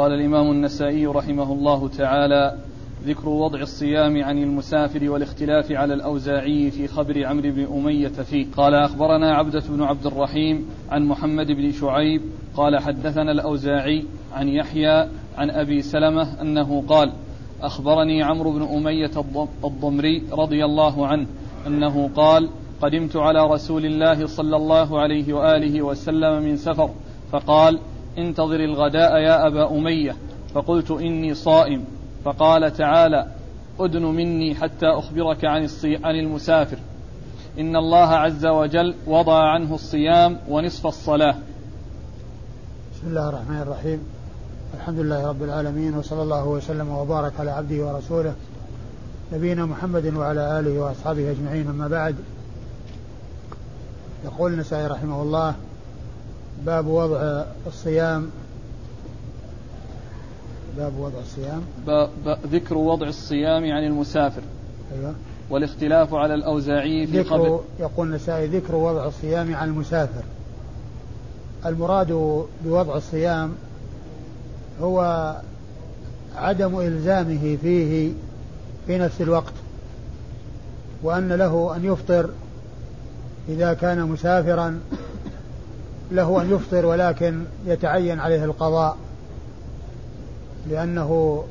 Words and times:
قال 0.00 0.12
الإمام 0.12 0.50
النسائي 0.50 1.06
رحمه 1.06 1.52
الله 1.52 1.88
تعالى 1.88 2.56
ذكر 3.04 3.28
وضع 3.28 3.60
الصيام 3.60 4.24
عن 4.24 4.38
المسافر 4.38 5.10
والاختلاف 5.10 5.72
على 5.72 5.94
الأوزاعي 5.94 6.70
في 6.70 6.88
خبر 6.88 7.26
عمرو 7.26 7.50
بن 7.50 7.64
أمية 7.64 8.08
فيه. 8.08 8.46
قال 8.56 8.74
أخبرنا 8.74 9.34
عبدة 9.34 9.62
بن 9.68 9.82
عبد 9.82 10.06
الرحيم 10.06 10.66
عن 10.90 11.04
محمد 11.04 11.46
بن 11.46 11.72
شعيب 11.72 12.22
قال 12.56 12.78
حدثنا 12.78 13.32
الأوزاعي 13.32 14.04
عن 14.32 14.48
يحيى 14.48 15.08
عن 15.38 15.50
أبي 15.50 15.82
سلمة 15.82 16.42
أنه 16.42 16.84
قال 16.88 17.12
أخبرني 17.62 18.22
عمرو 18.22 18.52
بن 18.52 18.62
أمية 18.62 19.10
الضمري 19.64 20.22
رضي 20.32 20.64
الله 20.64 21.06
عنه 21.06 21.26
أنه 21.66 22.10
قال 22.16 22.48
قدمت 22.82 23.16
على 23.16 23.46
رسول 23.46 23.86
الله 23.86 24.26
صلى 24.26 24.56
الله 24.56 25.00
عليه 25.00 25.32
وآله 25.32 25.82
وسلم 25.82 26.42
من 26.42 26.56
سفر 26.56 26.90
فقال 27.32 27.78
انتظر 28.18 28.60
الغداء 28.60 29.16
يا 29.16 29.46
أبا 29.46 29.70
أمية. 29.70 30.16
فقلت 30.54 30.90
إني 30.90 31.34
صائم. 31.34 31.84
فقال 32.24 32.76
تعالى 32.76 33.26
أدن 33.80 34.02
مني 34.02 34.54
حتى 34.54 34.86
أخبرك 34.86 35.44
عن, 35.44 35.68
عن 35.84 36.14
المسافر. 36.14 36.78
إن 37.58 37.76
الله 37.76 38.08
عز 38.08 38.46
وجل 38.46 38.94
وضع 39.06 39.52
عنه 39.52 39.74
الصيام 39.74 40.38
ونصف 40.48 40.86
الصلاة. 40.86 41.34
بسم 42.94 43.06
الله 43.06 43.28
الرحمن 43.28 43.62
الرحيم. 43.62 44.00
الحمد 44.74 44.98
لله 44.98 45.28
رب 45.28 45.42
العالمين 45.42 45.94
وصلى 45.94 46.22
الله 46.22 46.46
وسلم 46.46 46.88
وبارك 46.88 47.32
على 47.40 47.50
عبده 47.50 47.86
ورسوله 47.86 48.34
نبينا 49.32 49.66
محمد 49.66 50.14
وعلى 50.14 50.60
آله 50.60 50.80
وأصحابه 50.80 51.30
أجمعين. 51.30 51.68
أما 51.68 51.88
بعد 51.88 52.16
يقول 54.24 54.52
النسائي 54.52 54.86
رحمه 54.86 55.22
الله 55.22 55.54
باب 56.66 56.86
وضع 56.86 57.44
الصيام. 57.66 58.30
باب 60.76 60.98
وضع 60.98 61.18
الصيام. 61.18 61.62
ذكر 62.46 62.78
وضع 62.78 63.08
الصيام 63.08 63.64
عن 63.64 63.84
المسافر. 63.84 64.42
أيوة. 64.94 65.14
والاختلاف 65.50 66.14
على 66.14 66.34
الأوزاعي 66.34 67.06
في 67.06 67.20
ذكر 67.20 67.34
قبل 67.34 67.60
يقول 67.80 68.08
النسائي 68.08 68.46
ذكر 68.46 68.74
وضع 68.74 69.06
الصيام 69.06 69.54
عن 69.54 69.68
المسافر. 69.68 70.22
المراد 71.66 72.12
بوضع 72.64 72.96
الصيام 72.96 73.54
هو 74.82 75.36
عدم 76.36 76.80
إلزامه 76.80 77.56
فيه 77.62 78.12
في 78.86 78.98
نفس 78.98 79.20
الوقت 79.20 79.52
وأن 81.02 81.32
له 81.32 81.76
أن 81.76 81.84
يفطر 81.84 82.30
إذا 83.48 83.74
كان 83.74 84.02
مسافرا 84.02 84.80
له 86.10 86.42
أن 86.42 86.50
يفطر 86.50 86.86
ولكن 86.86 87.44
يتعين 87.66 88.20
عليه 88.20 88.44
القضاء 88.44 88.96
لأنه 90.70 91.44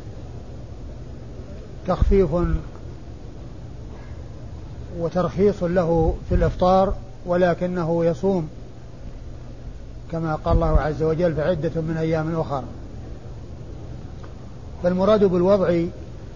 تخفيف 1.88 2.30
وترخيص 5.00 5.64
له 5.64 6.16
في 6.30 6.36
الإفطار 6.36 6.94
ولكنه 7.26 8.06
يصوم 8.06 8.50
كما 10.12 10.36
قال 10.36 10.56
الله 10.56 10.80
عز 10.80 11.04
وجل 11.04 11.36
فعدة 11.36 11.82
من 11.82 11.98
أيام 12.00 12.40
أخر. 12.40 12.64
فالمراد 14.84 15.23
بالوضع 15.23 15.82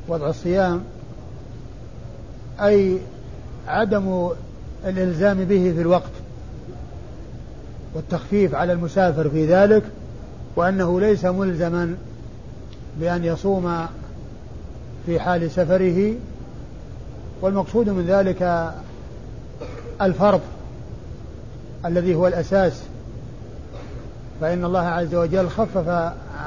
وضع 0.07 0.29
الصيام 0.29 0.83
أي 2.59 2.97
عدم 3.67 4.29
الإلزام 4.85 5.37
به 5.37 5.73
في 5.75 5.81
الوقت. 5.81 6.22
والتخفيف 7.93 8.55
على 8.55 8.73
المسافر 8.73 9.29
في 9.29 9.45
ذلك 9.45 9.83
وأنه 10.55 10.99
ليس 10.99 11.25
ملزما 11.25 11.95
بأن 12.99 13.23
يصوم 13.25 13.85
في 15.05 15.19
حال 15.19 15.51
سفره. 15.51 16.13
والمقصود 17.41 17.89
من 17.89 18.05
ذلك 18.05 18.71
الفرض 20.01 20.41
الذي 21.85 22.15
هو 22.15 22.27
الأساس. 22.27 22.81
فإن 24.41 24.65
الله 24.65 24.79
عز 24.79 25.15
وجل 25.15 25.49
خفف 25.49 25.87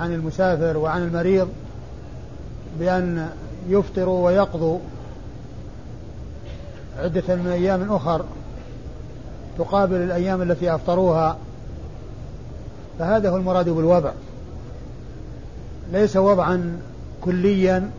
عن 0.01 0.13
المسافر 0.13 0.77
وعن 0.77 1.03
المريض 1.03 1.49
بأن 2.81 3.29
يفطروا 3.69 4.27
ويقضوا 4.27 4.79
عدة 6.99 7.35
من 7.35 7.47
أيام 7.47 7.93
أخر. 7.93 8.25
تقابل 9.59 9.97
الأيام 9.97 10.43
التي 10.43 10.75
أفطروها 10.75 11.39
فهذا 12.99 13.31
هو 13.31 13.37
المراد 13.37 13.69
بالوضع. 13.69 14.11
ليس 15.93 16.17
وضعا 16.17 16.81
كليا 17.21 17.91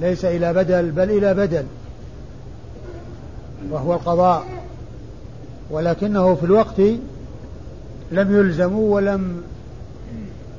ليس 0.00 0.24
إلى 0.24 0.52
بدل 0.52 0.90
بل 0.90 1.10
إلى 1.10 1.34
بدل 1.34 1.64
وهو 3.70 3.94
القضاء. 3.94 4.44
ولكنه 5.70 6.34
في 6.34 6.44
الوقت 6.44 6.80
لم 8.10 8.36
يلزموا 8.36 8.94
ولم 8.94 9.42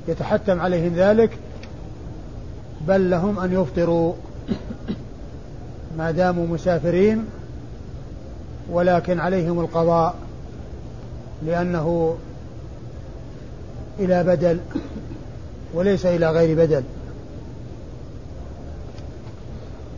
يتحتم 0.08 0.60
عليهم 0.60 0.94
ذلك 0.96 1.38
بل 2.88 3.10
لهم 3.10 3.40
أن 3.40 3.54
يفطروا. 3.54 4.14
ما 5.98 6.12
داموا 6.12 6.48
مسافرين 6.48 7.25
ولكن 8.72 9.19
عليهم 9.19 9.59
القضاء 9.59 10.16
لأنه 11.46 12.16
إلى 14.00 14.24
بدل 14.24 14.59
وليس 15.74 16.06
إلى 16.06 16.31
غير 16.31 16.57
بدل. 16.57 16.84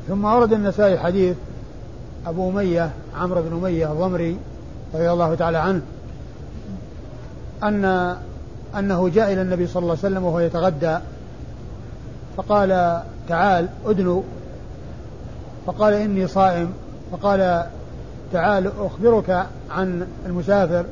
ثم 0.08 0.26
أورد 0.26 0.54
النسائي 0.54 1.00
حديث 1.00 1.36
أبو 2.28 2.50
أمية 2.50 2.90
عمرو 3.16 3.42
بن 3.42 3.58
أمية 3.58 3.92
الضمري 3.92 4.38
رضي 4.94 5.12
الله 5.12 5.36
تعالى 5.36 5.58
عنه 5.58 5.82
أن 7.64 8.16
أنه 8.80 9.10
جاء 9.10 9.34
إلى 9.34 9.42
النبي 9.42 9.68
صلى 9.68 9.82
الله 9.82 9.98
عليه 10.04 10.08
وسلم 10.14 10.24
وهو 10.24 10.40
يتغدى 10.40 10.98
فقال 12.38 13.02
تعال 13.30 13.70
أدنو 13.86 14.24
فقال 15.68 15.94
إني 15.94 16.28
صائم 16.28 16.74
فقال 17.12 17.66
تعال 18.34 18.72
أخبرك 18.80 19.46
عن 19.72 20.08
المسافر. 20.26 20.86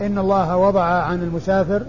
إن 0.00 0.18
الله 0.18 0.56
وضع 0.56 0.84
عن 0.84 1.22
المسافر 1.22 1.82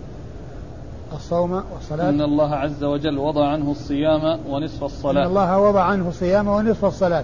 الصوم 1.13 1.63
والصلاة. 1.73 2.09
إن 2.09 2.21
الله 2.21 2.55
عز 2.55 2.83
وجل 2.83 3.17
وضع 3.17 3.47
عنه 3.47 3.71
الصيام 3.71 4.39
ونصف 4.49 4.83
الصلاة. 4.83 5.21
إن 5.21 5.27
الله 5.27 5.59
وضع 5.59 5.81
عنه 5.83 6.09
الصيام 6.09 6.47
ونصف 6.47 6.85
الصلاة. 6.85 7.23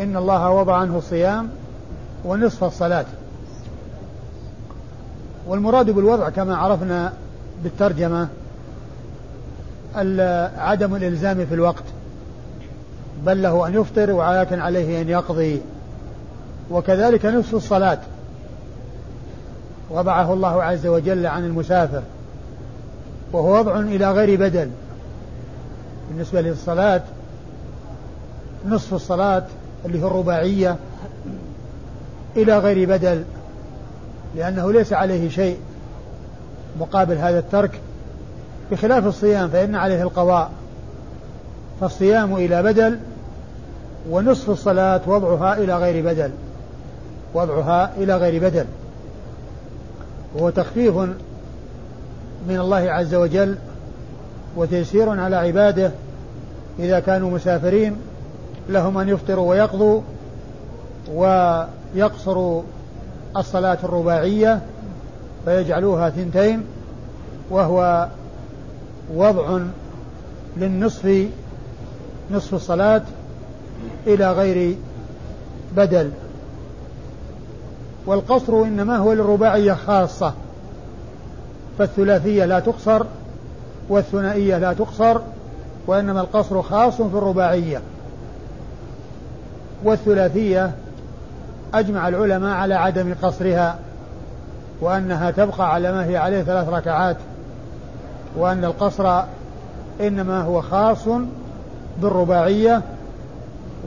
إن 0.00 0.16
الله 0.16 0.50
وضع 0.50 0.76
عنه 0.76 0.98
الصيام 0.98 1.48
ونصف 2.24 2.64
الصلاة. 2.64 3.04
والمراد 5.46 5.90
بالوضع 5.90 6.28
كما 6.28 6.56
عرفنا 6.56 7.12
بالترجمة 7.62 8.28
عدم 10.58 10.94
الإلزام 10.96 11.46
في 11.46 11.54
الوقت. 11.54 11.84
بل 13.24 13.42
له 13.42 13.66
أن 13.66 13.74
يفطر 13.74 14.10
ولكن 14.10 14.60
عليه 14.60 15.02
أن 15.02 15.08
يقضي. 15.08 15.60
وكذلك 16.70 17.26
نصف 17.26 17.54
الصلاة. 17.54 17.98
وضعه 19.90 20.32
الله 20.32 20.62
عز 20.62 20.86
وجل 20.86 21.26
عن 21.26 21.44
المسافر. 21.44 22.02
وهو 23.32 23.58
وضع 23.58 23.80
إلى 23.80 24.12
غير 24.12 24.38
بدل. 24.38 24.70
بالنسبة 26.08 26.40
للصلاة 26.40 27.02
نصف 28.68 28.94
الصلاة 28.94 29.44
اللي 29.84 30.02
هي 30.02 30.06
الرباعية 30.06 30.76
إلى 32.36 32.58
غير 32.58 32.88
بدل 32.88 33.24
لأنه 34.36 34.72
ليس 34.72 34.92
عليه 34.92 35.28
شيء 35.28 35.58
مقابل 36.80 37.14
هذا 37.16 37.38
الترك. 37.38 37.80
بخلاف 38.70 39.06
الصيام 39.06 39.48
فإن 39.48 39.74
عليه 39.74 40.02
القضاء. 40.02 40.50
فالصيام 41.80 42.34
إلى 42.34 42.62
بدل 42.62 42.98
ونصف 44.10 44.50
الصلاة 44.50 45.00
وضعها 45.06 45.58
إلى 45.58 45.76
غير 45.76 46.04
بدل. 46.04 46.30
وضعها 47.34 47.92
إلى 47.96 48.16
غير 48.16 48.42
بدل. 48.42 48.64
وهو 50.34 50.50
تخفيف 50.50 50.96
من 52.48 52.60
الله 52.60 52.90
عز 52.90 53.14
وجل 53.14 53.56
وتيسير 54.56 55.20
على 55.20 55.36
عباده 55.36 55.90
إذا 56.78 57.00
كانوا 57.00 57.30
مسافرين 57.30 57.96
لهم 58.68 58.98
أن 58.98 59.08
يفطروا 59.08 59.50
ويقضوا 59.50 60.00
ويقصروا 61.12 62.62
الصلاة 63.36 63.78
الرباعية 63.84 64.60
فيجعلوها 65.44 66.10
ثنتين 66.10 66.64
وهو 67.50 68.08
وضع 69.14 69.60
للنصف 70.56 71.28
نصف 72.30 72.54
الصلاة 72.54 73.02
إلى 74.06 74.32
غير 74.32 74.76
بدل. 75.76 76.10
والقصر 78.06 78.62
إنما 78.62 78.96
هو 78.96 79.12
للرباعية 79.12 79.72
خاصة 79.72 80.32
فالثلاثية 81.78 82.44
لا 82.44 82.60
تقصر 82.60 83.02
والثنائية 83.88 84.58
لا 84.58 84.72
تقصر 84.72 85.20
وإنما 85.86 86.20
القصر 86.20 86.62
خاص 86.62 86.94
في 86.94 87.18
الرباعية. 87.18 87.80
والثلاثية 89.84 90.72
أجمع 91.74 92.08
العلماء 92.08 92.54
على 92.54 92.74
عدم 92.74 93.14
قصرها 93.22 93.78
وأنها 94.80 95.30
تبقى 95.30 95.74
على 95.74 95.92
ما 95.92 96.04
هي 96.04 96.16
عليه 96.16 96.42
ثلاث 96.42 96.68
ركعات 96.68 97.16
وأن 98.36 98.64
القصر 98.64 99.22
إنما 100.00 100.42
هو 100.42 100.62
خاص 100.62 101.08
بالرباعية 102.02 102.82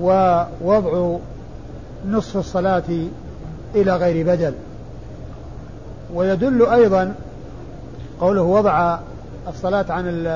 ووضع 0.02 1.18
نصف 2.08 2.38
الصلاة 2.38 2.84
إلى 3.76 3.96
غير 3.96 4.26
بدل. 4.26 4.54
ويدل 6.14 6.66
أيضا 6.66 7.14
قوله 8.22 8.42
وضع 8.42 8.98
الصلاة 9.48 9.86
عن 9.90 10.28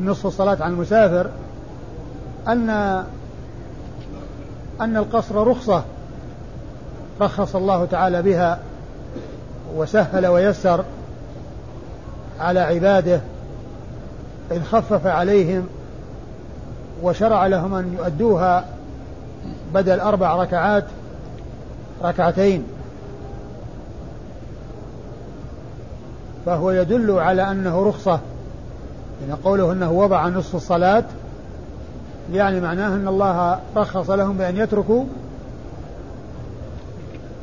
نصف 0.00 0.26
الصلاة 0.26 0.56
عن 0.60 0.72
المسافر 0.72 1.30
أن 2.48 2.70
أن 4.80 4.96
القصر 4.96 5.46
رخصة. 5.46 5.84
رخص 7.20 7.56
الله 7.56 7.84
تعالى 7.84 8.22
بها 8.22 8.58
وسهل 9.76 10.26
ويسر 10.26 10.84
على 12.40 12.60
عباده. 12.60 13.20
إذ 14.50 14.62
خفف 14.64 15.06
عليهم 15.06 15.66
وشرع 17.02 17.46
لهم 17.46 17.74
أن 17.74 17.96
يؤدوها 17.98 18.64
بدل 19.74 20.00
أربع 20.00 20.36
ركعات. 20.36 20.84
ركعتين. 22.02 22.64
فهو 26.46 26.70
يدل 26.70 27.10
على 27.10 27.50
أنه 27.50 27.86
رخصة 27.88 28.20
يعني 29.20 29.40
قوله 29.44 29.72
أنه 29.72 29.92
وضع 29.92 30.28
نصف 30.28 30.56
الصلاة 30.56 31.04
يعني 32.32 32.60
معناه 32.60 32.88
أن 32.88 33.08
الله 33.08 33.60
رخص 33.76 34.10
لهم 34.10 34.36
بأن 34.36 34.56
يتركوا 34.56 35.04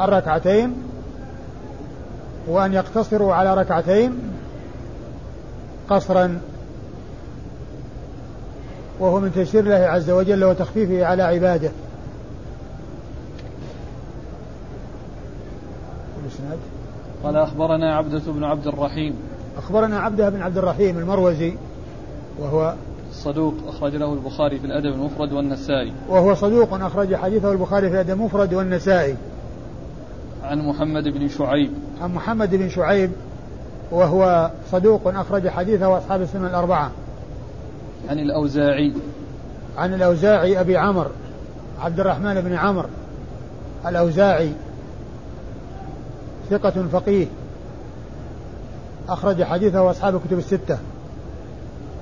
الركعتين 0.01 0.75
وأن 2.47 2.74
يقتصروا 2.74 3.33
على 3.33 3.56
ركعتين 3.56 4.19
قصرا. 5.89 6.39
وهو 9.00 9.19
من 9.19 9.33
تيسير 9.33 9.63
الله 9.63 9.75
عز 9.75 10.09
وجل 10.09 10.44
وتخفيفه 10.44 11.06
على 11.06 11.24
عباده. 11.24 11.71
قال 17.23 17.35
أخبرنا 17.35 17.95
عبدة 17.95 18.21
بن 18.27 18.44
عبد 18.44 18.68
الرحيم. 18.68 19.15
أخبرنا 19.57 20.00
عبدة 20.00 20.29
بن 20.29 20.41
عبد 20.41 20.57
الرحيم 20.57 20.97
المروزي 20.97 21.53
وهو 22.39 22.73
صدوق 23.13 23.53
أخرج 23.68 23.95
له 23.95 24.13
البخاري 24.13 24.59
في 24.59 24.65
الأدب 24.65 24.94
المفرد 24.94 25.33
والنسائي. 25.33 25.94
وهو 26.09 26.35
صدوق 26.35 26.73
أخرج 26.73 27.15
حديثه 27.15 27.51
البخاري 27.51 27.89
في 27.89 27.94
الأدب 27.95 28.09
المفرد 28.09 28.53
والنسائي. 28.53 29.15
عن 30.44 30.68
محمد 30.68 31.03
بن 31.03 31.27
شعيب. 31.27 31.71
عن 32.01 32.13
محمد 32.13 32.56
بن 32.56 32.69
شعيب 32.69 33.12
وهو 33.91 34.51
صدوق 34.71 35.07
أخرج 35.07 35.47
حديثه 35.47 35.89
وأصحاب 35.89 36.21
السنة 36.21 36.47
الأربعة. 36.47 36.91
عن 38.09 38.19
الأوزاعي. 38.19 38.94
عن 39.77 39.94
الأوزاعي 39.94 40.59
أبي 40.59 40.77
عمرو 40.77 41.09
عبد 41.81 42.00
الرحمن 42.00 42.41
بن 42.41 42.53
عمرو 42.53 42.89
الأوزاعي. 43.88 44.51
ثقة 46.51 46.88
فقيه. 46.92 47.27
أخرج 49.09 49.44
حديثه 49.44 49.92
أصحاب 49.92 50.15
الكتب 50.15 50.38
الستة. 50.38 50.77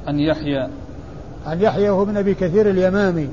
عن 0.08 0.20
يحيى. 0.20 0.70
عن 1.46 1.62
يحيى 1.62 1.90
وهو 1.90 2.06
من 2.06 2.18
أبي 2.18 2.34
كثير 2.34 2.70
اليمامي. 2.70 3.30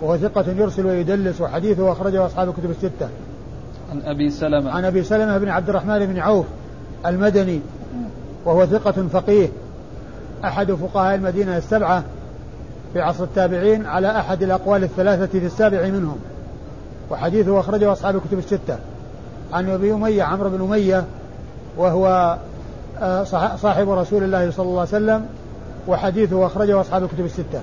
وهو 0.00 0.16
ثقة 0.16 0.44
يرسل 0.50 0.86
ويدلس 0.86 1.40
وحديثه 1.40 1.92
أخرجه 1.92 2.26
أصحاب 2.26 2.48
الكتب 2.48 2.70
الستة. 2.70 3.08
عن 3.90 4.02
أبي 4.02 4.30
سلمة. 4.30 4.70
عن 4.70 4.84
أبي 4.84 5.02
سلمة 5.02 5.38
بن 5.38 5.48
عبد 5.48 5.68
الرحمن 5.68 6.06
بن 6.06 6.18
عوف 6.18 6.46
المدني. 7.06 7.60
وهو 8.44 8.66
ثقة 8.66 9.08
فقيه. 9.12 9.48
أحد 10.44 10.72
فقهاء 10.72 11.14
المدينة 11.14 11.56
السبعة 11.56 12.04
في 12.92 13.00
عصر 13.00 13.24
التابعين 13.24 13.86
على 13.86 14.18
أحد 14.18 14.42
الأقوال 14.42 14.84
الثلاثة 14.84 15.38
في 15.38 15.46
السابع 15.46 15.86
منهم. 15.86 16.18
وحديثه 17.10 17.60
أخرجه 17.60 17.92
أصحاب 17.92 18.16
الكتب 18.16 18.38
الستة. 18.38 18.78
عن 19.52 19.68
أبي 19.68 19.92
أمية 19.92 20.22
عمرو 20.22 20.50
بن 20.50 20.60
أمية 20.60 21.04
وهو 21.76 22.36
آه، 23.00 23.24
صاحب 23.56 23.90
رسول 23.90 24.22
الله 24.22 24.50
صلى 24.50 24.66
الله 24.66 24.80
عليه 24.80 24.88
وسلم 24.88 25.26
وحديثه 25.88 26.46
أخرجه 26.46 26.80
أصحاب 26.80 27.02
الكتب 27.04 27.24
الستة. 27.24 27.62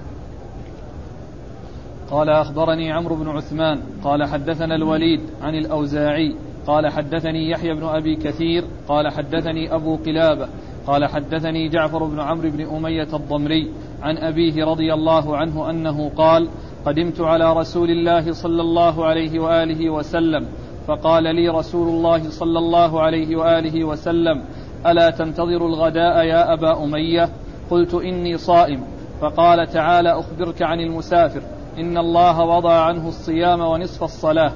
قال 2.11 2.29
أخبرني 2.29 2.91
عمرو 2.91 3.15
بن 3.15 3.29
عثمان 3.29 3.81
قال 4.03 4.23
حدثنا 4.23 4.75
الوليد 4.75 5.21
عن 5.41 5.55
الأوزاعي 5.55 6.35
قال 6.67 6.87
حدثني 6.87 7.49
يحيى 7.49 7.73
بن 7.73 7.83
أبي 7.83 8.15
كثير 8.15 8.63
قال 8.87 9.11
حدثني 9.11 9.75
أبو 9.75 9.95
قلابة 9.95 10.47
قال 10.87 11.05
حدثني 11.05 11.69
جعفر 11.69 12.03
بن 12.03 12.19
عمرو 12.19 12.49
بن 12.49 12.75
أمية 12.75 13.07
الضمري 13.13 13.71
عن 14.01 14.17
أبيه 14.17 14.65
رضي 14.65 14.93
الله 14.93 15.37
عنه 15.37 15.69
أنه 15.69 16.11
قال 16.17 16.47
قدمت 16.85 17.21
على 17.21 17.53
رسول 17.53 17.89
الله 17.89 18.33
صلى 18.33 18.61
الله 18.61 19.05
عليه 19.05 19.39
وآله 19.39 19.89
وسلم 19.89 20.45
فقال 20.89 21.23
لي 21.23 21.49
رسول 21.49 21.87
الله 21.87 22.29
صلى 22.29 22.59
الله 22.59 23.01
عليه 23.01 23.35
وآله 23.35 23.83
وسلم 23.83 24.43
ألا 24.85 25.09
تنتظر 25.09 25.65
الغداء 25.65 26.23
يا 26.23 26.53
أبا 26.53 26.83
أمية؟ 26.83 27.29
قلت 27.71 27.93
إني 27.93 28.37
صائم. 28.37 28.83
فقال 29.21 29.71
تعالى 29.71 30.19
أخبرك 30.19 30.61
عن 30.61 30.79
المسافر. 30.79 31.41
إن 31.77 31.97
الله 31.97 32.41
وضع 32.41 32.73
عنه 32.73 33.07
الصيام 33.07 33.61
ونصف 33.61 34.03
الصلاة. 34.03 34.51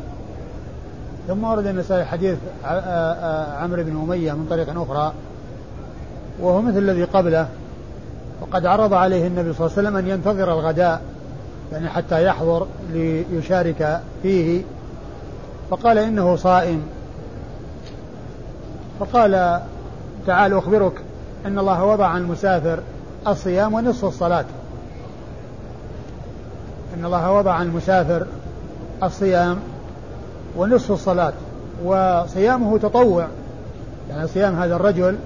ثم 1.28 1.44
ورد 1.44 1.68
النسائي 1.68 2.06
حديث 2.06 2.38
عمرو 3.62 3.84
بن 3.84 4.02
أمية 4.04 4.34
من 4.34 4.46
طريق 4.50 4.82
أخرى 4.82 5.14
وهو 6.40 6.62
مثل 6.62 6.78
الذي 6.78 7.04
قبله 7.04 7.48
وقد 8.42 8.66
عرض 8.66 8.94
عليه 8.94 9.28
النبي 9.28 9.54
صلى 9.54 9.68
الله 9.68 9.78
عليه 9.78 9.88
وسلم 9.88 9.98
أن 9.98 10.08
ينتظر 10.08 10.54
الغداء 10.54 11.02
يعني 11.72 11.90
حتى 11.90 12.26
يحضر 12.26 12.68
ليشارك 12.94 14.02
فيه 14.24 14.62
فقال 15.70 15.98
إنه 15.98 16.36
صائم. 16.36 16.84
فقال 19.00 19.62
تعال 20.28 20.54
أخبرك 20.58 20.94
أن 21.46 21.60
الله 21.60 21.84
وضع 21.84 22.08
عن 22.08 22.22
المسافر 22.22 22.80
الصيام 23.28 23.74
ونصف 23.74 24.06
الصلاة. 24.06 24.46
أن 26.98 27.06
الله 27.06 27.32
وضع 27.32 27.52
عن 27.52 27.66
المسافر 27.66 28.26
الصيام 29.04 29.60
ونصف 30.58 30.92
الصلاة. 30.92 31.34
وصيامه 31.86 32.78
تطوع. 32.78 33.28
يعني 34.10 34.28
صيام 34.28 34.56
هذا 34.56 34.76
الرجل 34.76 35.18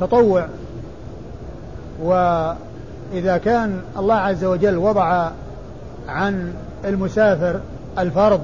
تطوع. 0.00 0.46
وإذا 2.02 3.36
كان 3.44 3.80
الله 3.98 4.14
عز 4.14 4.44
وجل 4.44 4.76
وضع 4.76 5.30
عن 6.08 6.54
المسافر 6.84 7.60
الفرض 7.98 8.40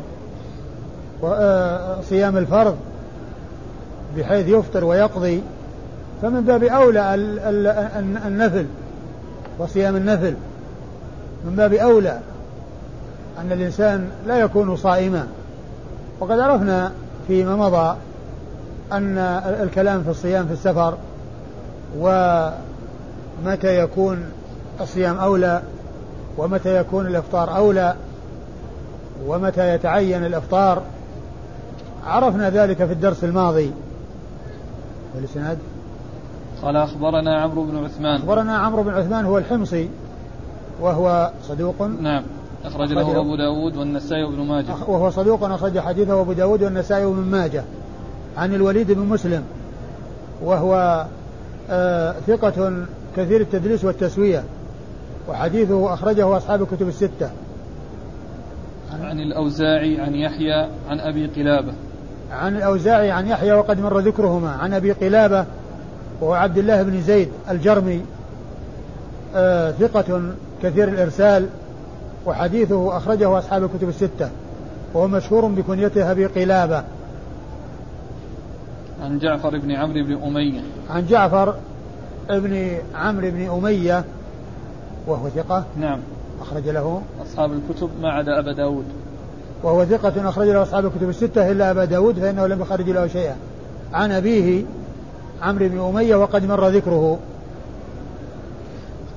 صيام 2.03 2.37
الفرض 2.37 2.77
بحيث 4.17 4.49
يفطر 4.49 4.85
ويقضي 4.85 5.43
فمن 6.23 6.41
باب 6.41 6.65
أولى 6.65 7.15
النفل 8.27 8.67
وصيام 9.59 9.97
النفل. 9.97 10.35
من 11.45 11.57
باب 11.57 11.73
أولى 11.73 12.19
أن 13.39 13.53
الإنسان 13.53 14.11
لا 14.27 14.39
يكون 14.39 14.77
صائما. 14.77 15.27
وقد 16.21 16.39
عرفنا 16.39 16.93
فيما 17.29 17.57
مضى 17.57 17.97
أن 18.93 19.19
الكلام 19.63 20.03
في 20.03 20.11
الصيام 20.11 20.47
في 20.47 20.53
السفر 20.53 20.95
ومتى 21.99 23.79
يكون 23.79 24.25
الصيام 24.81 25.19
أولى 25.19 25.63
ومتى 26.39 26.77
يكون 26.77 27.07
الإفطار 27.07 27.57
أولى 27.57 27.95
ومتى 29.27 29.75
يتعين 29.75 30.25
الإفطار 30.25 30.83
عرفنا 32.07 32.51
ذلك 32.51 32.77
في 32.77 32.93
الدرس 32.93 33.25
الماضي. 33.25 33.71
والإسناد 35.15 35.59
قال 36.63 36.77
أخبرنا 36.77 37.41
عمرو 37.41 37.65
بن 37.65 37.85
عثمان. 37.85 38.17
أخبرنا 38.17 38.57
عمرو 38.57 38.83
بن 38.83 38.91
عثمان 38.91 39.25
هو 39.25 39.39
الحمصي 39.39 39.89
وهو 40.81 41.31
صدوق. 41.49 41.83
نعم. 41.83 42.23
أخرج 42.65 42.93
له 42.93 43.21
أبو 43.21 43.37
داود 43.37 43.77
والنسائي 43.77 44.25
وابن 44.25 44.47
ماجه. 44.47 44.75
وهو 44.87 45.11
صدوق 45.11 45.45
أخرج 45.45 45.79
حديثه 45.79 46.21
أبو 46.21 46.33
داود 46.33 46.63
والنسائي 46.63 47.05
وابن 47.05 47.23
ماجه. 47.23 47.65
عن 48.37 48.55
الوليد 48.55 48.93
بن 48.93 49.01
مسلم 49.01 49.43
وهو 50.43 51.07
آه 51.71 52.15
ثقة 52.27 52.87
كثير 53.17 53.41
التدليس 53.41 53.85
والتسوية 53.85 54.45
وحديثه 55.29 55.95
أخرجه 55.95 56.37
أصحاب 56.37 56.63
الكتب 56.63 56.89
الستة. 56.89 57.31
عن, 58.93 59.03
عن 59.03 59.21
الأوزاعي 59.21 60.01
عن 60.01 60.15
يحيى 60.15 60.69
عن 60.89 61.01
أبي 61.01 61.27
قلابة. 61.27 61.73
عن 62.33 62.57
الأوزاعي 62.57 63.11
عن 63.11 63.27
يحيى 63.27 63.53
وقد 63.53 63.81
مر 63.81 63.99
ذكرهما. 63.99 64.51
عن 64.51 64.75
أبي 64.75 64.93
قلابة 64.93 65.45
وهو 66.21 66.33
عبد 66.33 66.59
الله 66.59 66.83
بن 66.83 67.01
زيد 67.01 67.29
الجرمي 67.51 68.05
آه 69.35 69.71
ثقة 69.71 70.23
كثير 70.63 70.89
الإرسال 70.89 71.47
وحديثه 72.27 72.97
أخرجه 72.97 73.39
أصحاب 73.39 73.65
الكتب 73.65 73.89
الستة 73.89 74.31
وهو 74.95 75.09
مشهور 75.09 75.47
بكنيته 75.47 76.11
أبي 76.11 76.27
قلابة. 76.27 76.85
عن 79.03 79.19
جعفر 79.19 79.59
بن 79.59 79.71
عمرو 79.71 80.05
بن 80.05 80.23
أمية. 80.23 80.61
عن 80.91 81.07
جعفر 81.07 81.55
بن 82.31 82.79
عمرو 82.95 83.31
بن 83.31 83.51
أمية 83.51 84.05
وهو 85.07 85.29
ثقة 85.29 85.65
نعم. 85.77 85.99
أخرج 86.41 86.69
له 86.69 87.03
أصحاب 87.23 87.53
الكتب 87.53 87.91
ما 88.03 88.09
عدا 88.09 88.39
أبا 88.39 88.53
داود. 88.53 88.85
وهو 89.63 89.85
ثقة 89.85 90.29
أخرج 90.29 90.49
له 90.49 90.63
أصحاب 90.63 90.87
الكتب 90.87 91.09
الستة 91.09 91.51
إلا 91.51 91.71
أبا 91.71 91.85
داود 91.85 92.19
فإنه 92.19 92.47
لم 92.47 92.61
يخرج 92.61 92.91
له 92.91 93.07
شيئا. 93.07 93.37
عن 93.93 94.13
أبيه 94.13 94.65
عمرو 95.43 95.69
بن 95.69 95.81
أمية 95.81 96.17
وقد 96.17 96.45
مر 96.45 96.69
ذكره. 96.69 97.19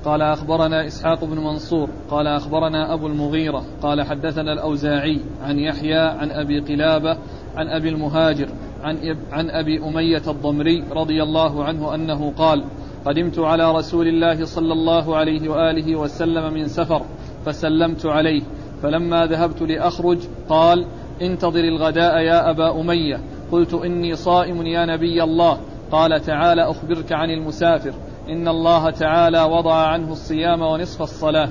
قال 0.06 0.22
أخبرنا 0.22 0.88
إسحاق 0.88 1.26
بن 1.26 1.38
منصور 1.38 1.90
قال 2.10 2.28
أخبرنا 2.28 2.94
أبو 2.94 3.08
المغيرة 3.08 3.64
قال 3.82 4.02
حدثنا 4.02 4.54
الأوزاعي 4.54 5.20
عن 5.44 5.60
يحيى 5.60 6.00
عن 6.00 6.32
أبي 6.32 6.60
قلابة 6.60 7.18
عن 7.56 7.68
أبي 7.68 7.90
المهاجر 7.90 8.50
عن, 8.84 8.98
عن 9.32 9.50
أبي 9.50 9.80
أمية 9.84 10.22
الضمري 10.28 10.84
رضي 10.92 11.24
الله 11.24 11.64
عنه 11.64 11.96
أنه 11.96 12.34
قال 12.38 12.64
قدمت 13.06 13.40
على 13.40 13.72
رسول 13.72 14.08
الله 14.08 14.46
صلى 14.46 14.74
الله 14.74 15.16
عليه 15.16 15.50
وآله 15.50 15.96
وسلم 15.96 16.54
من 16.54 16.68
سفر 16.68 17.02
فسلمت 17.46 18.06
عليه. 18.06 18.42
فلما 18.84 19.26
ذهبت 19.26 19.62
لأخرج 19.62 20.18
قال 20.50 20.86
انتظر 21.22 21.60
الغداء 21.60 22.18
يا 22.18 22.50
أبا 22.50 22.82
أمية. 22.82 23.20
قلت 23.52 23.74
إني 23.74 24.16
صائم 24.16 24.66
يا 24.66 24.86
نبي 24.86 25.24
الله. 25.24 25.58
قال 25.92 26.26
تعالى 26.26 26.62
أخبرك 26.62 27.12
عن 27.12 27.30
المسافر. 27.30 27.94
إن 28.30 28.48
الله 28.48 28.90
تعالى 28.90 29.44
وضع 29.44 29.76
عنه 29.76 30.12
الصيام 30.12 30.62
ونصف 30.62 31.02
الصلاة. 31.02 31.50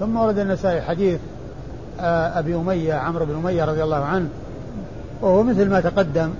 ثم 0.00 0.16
ورد 0.16 0.38
النسائي 0.38 0.80
حديث 0.80 1.20
آه، 2.00 2.38
أبي 2.38 2.54
أمية 2.54 2.94
عمرو 2.94 3.24
بن 3.24 3.34
أمية 3.34 3.64
رضي 3.64 3.82
الله 3.82 4.04
عنه 4.04 4.28
وهو 5.22 5.42
مثل 5.42 5.70
ما 5.70 5.80
تقدم 5.80 6.30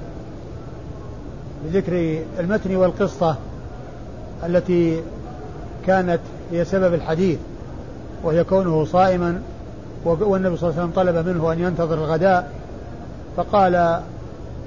بذكر 1.64 2.23
المتن 2.38 2.76
والقصة 2.76 3.37
التي 4.47 5.02
كانت 5.87 6.21
هي 6.50 6.64
سبب 6.64 6.95
الحديث 6.95 7.38
وهي 8.25 8.45
كونه 8.45 8.85
صائما 8.85 9.42
والنبي 10.04 10.57
صلى 10.57 10.71
الله 10.71 10.80
عليه 10.80 10.90
وسلم 10.90 10.92
طلب 10.97 11.28
منه 11.28 11.52
أن 11.52 11.61
ينتظر 11.61 11.95
الغداء 11.95 12.52
فقال 13.37 14.00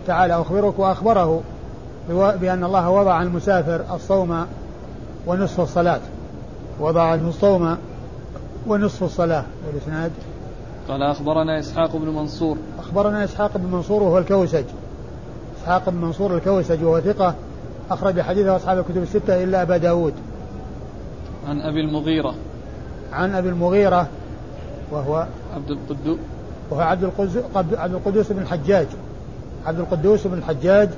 تعالى 0.08 0.34
أخبرك 0.34 0.80
وأخبره 0.80 1.42
بأن 2.10 2.64
الله 2.64 2.90
وضع 2.90 3.14
عن 3.14 3.28
المسافر 3.28 3.96
الصوم 3.96 4.46
ونصف 5.28 5.60
الصلاة. 5.60 6.00
وضع 6.80 7.02
عنه 7.02 7.30
الصوم 7.30 7.78
ونصف 8.68 9.04
الصلاة. 9.04 9.44
والإسناد 9.68 10.12
قال 10.88 11.04
أخبرنا 11.04 11.60
إسحاق 11.60 11.96
بن 11.96 12.08
منصور. 12.08 12.58
أخبرنا 12.80 13.24
إسحاق 13.24 13.58
بن 13.58 13.72
منصور 13.72 14.04
وهو 14.04 14.18
الكوسج. 14.18 14.66
إسحاق 15.62 15.90
بن 15.90 15.98
منصور 15.98 16.36
الكوسج 16.36 16.84
وهو 16.84 17.00
ثقة 17.00 17.36
أخرج 17.92 18.22
حديثه 18.22 18.56
أصحاب 18.56 18.80
الكتب 18.80 19.04
الستة 19.04 19.44
إلا 19.44 19.62
أبا 19.62 19.78
داود. 19.78 20.14
عن 21.48 21.62
أبي 21.62 21.80
المغيرة. 21.80 22.36
عن 23.14 23.36
أبي 23.36 23.50
المغيرة 23.50 24.08
وهو 24.94 25.28
عبد 25.56 25.72
القدوس 25.72 26.18
وهو 26.72 26.82
عبد 26.82 27.04
القدوس 27.04 27.38
عبد 27.56 27.94
القدوس 27.94 28.32
بن 28.32 28.42
الحجاج. 28.42 28.88
عبد 29.66 29.80
القدوس 29.80 30.28
بن 30.28 30.38
الحجاج 30.38 30.90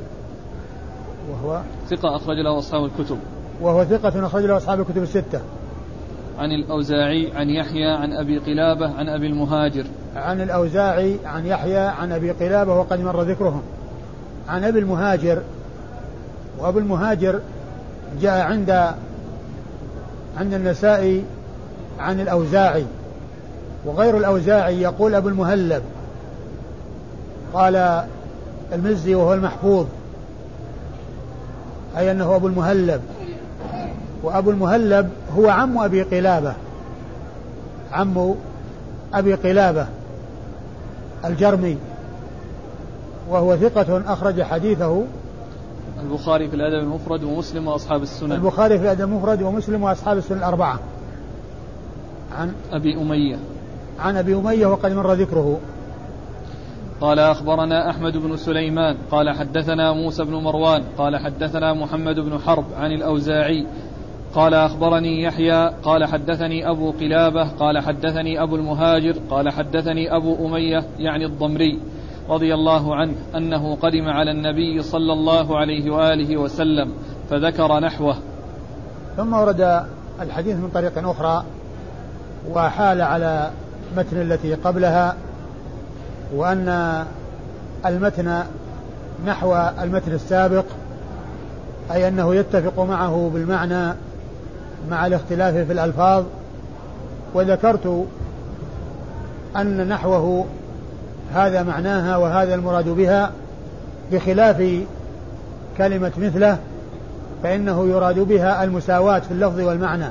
وهو 1.31 1.61
ثقة 1.89 2.15
أخرج 2.15 2.37
له 2.37 2.59
أصحاب 2.59 2.85
الكتب. 2.85 3.17
وهو 3.61 3.85
ثقة 3.85 4.25
أخرج 4.25 4.45
له 4.45 4.57
أصحاب 4.57 4.79
الكتب 4.79 5.03
الستة. 5.03 5.41
عن 6.39 6.51
الأوزاعي 6.51 7.31
عن 7.35 7.49
يحيى 7.49 7.91
عن 7.91 8.13
أبي 8.13 8.37
قلابة 8.37 8.93
عن 8.93 9.09
أبي 9.09 9.27
المهاجر. 9.27 9.85
عن 10.15 10.41
الأوزاعي 10.41 11.17
عن 11.25 11.45
يحيى 11.45 11.77
عن 11.77 12.11
أبي 12.11 12.31
قلابة 12.31 12.75
وقد 12.75 12.99
مر 13.01 13.21
ذكرهم. 13.21 13.61
عن 14.49 14.63
أبي 14.63 14.79
المهاجر 14.79 15.41
وأبو 16.59 16.79
المهاجر 16.79 17.39
جاء 18.21 18.45
عند 18.45 18.69
عند 20.37 20.53
النسائي 20.53 21.23
عن 21.99 22.19
الأوزاعي. 22.19 22.85
وغير 23.85 24.17
الأوزاعي 24.17 24.81
يقول 24.81 25.15
أبو 25.15 25.29
المهلب 25.29 25.83
قال 27.53 28.05
المزي 28.73 29.15
وهو 29.15 29.33
المحفوظ 29.33 29.85
أي 31.97 32.11
أنه 32.11 32.35
أبو 32.35 32.47
المهلب. 32.47 33.01
وأبو 34.23 34.51
المهلب 34.51 35.09
هو 35.37 35.49
عم 35.49 35.77
أبي 35.77 36.03
قلابة 36.03 36.53
عم 37.91 38.35
أبي 39.13 39.33
قلابة 39.33 39.87
الجرمي 41.25 41.77
وهو 43.29 43.57
ثقة 43.57 44.13
أخرج 44.13 44.41
حديثه. 44.41 45.03
البخاري 46.03 46.49
في 46.49 46.55
الأدب 46.55 46.83
المفرد 46.83 47.23
ومسلم 47.23 47.67
وأصحاب 47.67 48.01
السنن. 48.01 48.31
البخاري 48.31 48.77
في 48.77 48.83
الأدب 48.83 49.01
المفرد 49.01 49.41
ومسلم 49.41 49.83
وأصحاب 49.83 50.17
السنن 50.17 50.37
الأربعة. 50.37 50.79
عن 52.37 52.53
أبي 52.71 53.01
أمية. 53.01 53.37
عن 53.99 54.17
أبي 54.17 54.35
أمية 54.35 54.65
وقد 54.65 54.91
مر 54.91 55.13
ذكره. 55.13 55.59
قال 57.01 57.19
أخبرنا 57.19 57.89
أحمد 57.89 58.17
بن 58.17 58.37
سليمان 58.37 58.97
قال 59.11 59.29
حدثنا 59.29 59.93
موسى 59.93 60.23
بن 60.23 60.33
مروان 60.33 60.83
قال 60.97 61.17
حدثنا 61.17 61.73
محمد 61.73 62.19
بن 62.19 62.39
حرب 62.39 62.65
عن 62.77 62.91
الأوزاعي 62.91 63.65
قال 64.35 64.53
أخبرني 64.53 65.21
يحيى 65.21 65.67
قال 65.83 66.05
حدثني 66.05 66.69
أبو 66.69 66.91
قلابة 66.91 67.43
قال 67.43 67.79
حدثني 67.79 68.43
أبو 68.43 68.55
المهاجر 68.55 69.15
قال 69.29 69.49
حدثني 69.49 70.15
أبو 70.15 70.47
أمية 70.47 70.83
يعني 70.99 71.25
الضمري 71.25 71.79
رضي 72.29 72.53
الله 72.53 72.95
عنه 72.95 73.13
أنه 73.35 73.75
قدم 73.75 74.09
على 74.09 74.31
النبي 74.31 74.81
صلى 74.81 75.13
الله 75.13 75.57
عليه 75.57 75.91
وآله 75.91 76.37
وسلم 76.37 76.91
فذكر 77.29 77.79
نحوه. 77.79 78.15
ثم 79.17 79.33
ورد 79.33 79.85
الحديث 80.21 80.55
من 80.55 80.69
طريق 80.69 81.09
أخرى 81.09 81.43
وحال 82.51 83.01
على 83.01 83.51
متن 83.97 84.21
التي 84.21 84.53
قبلها 84.53 85.15
وأن 86.33 87.05
المتن 87.85 88.43
نحو 89.25 89.55
المتن 89.81 90.11
السابق 90.11 90.65
أي 91.91 92.07
أنه 92.07 92.35
يتفق 92.35 92.79
معه 92.79 93.31
بالمعنى 93.33 93.93
مع 94.89 95.05
الاختلاف 95.05 95.55
في 95.55 95.73
الألفاظ. 95.73 96.23
وذكرت 97.33 98.05
أن 99.55 99.87
نحوه 99.87 100.45
هذا 101.33 101.63
معناها 101.63 102.17
وهذا 102.17 102.55
المراد 102.55 102.89
بها 102.89 103.31
بخلاف 104.11 104.83
كلمة 105.77 106.11
مثله 106.17 106.57
فإنه 107.43 107.87
يراد 107.87 108.19
بها 108.19 108.63
المساواة 108.63 109.19
في 109.19 109.31
اللفظ 109.31 109.59
والمعنى. 109.59 110.09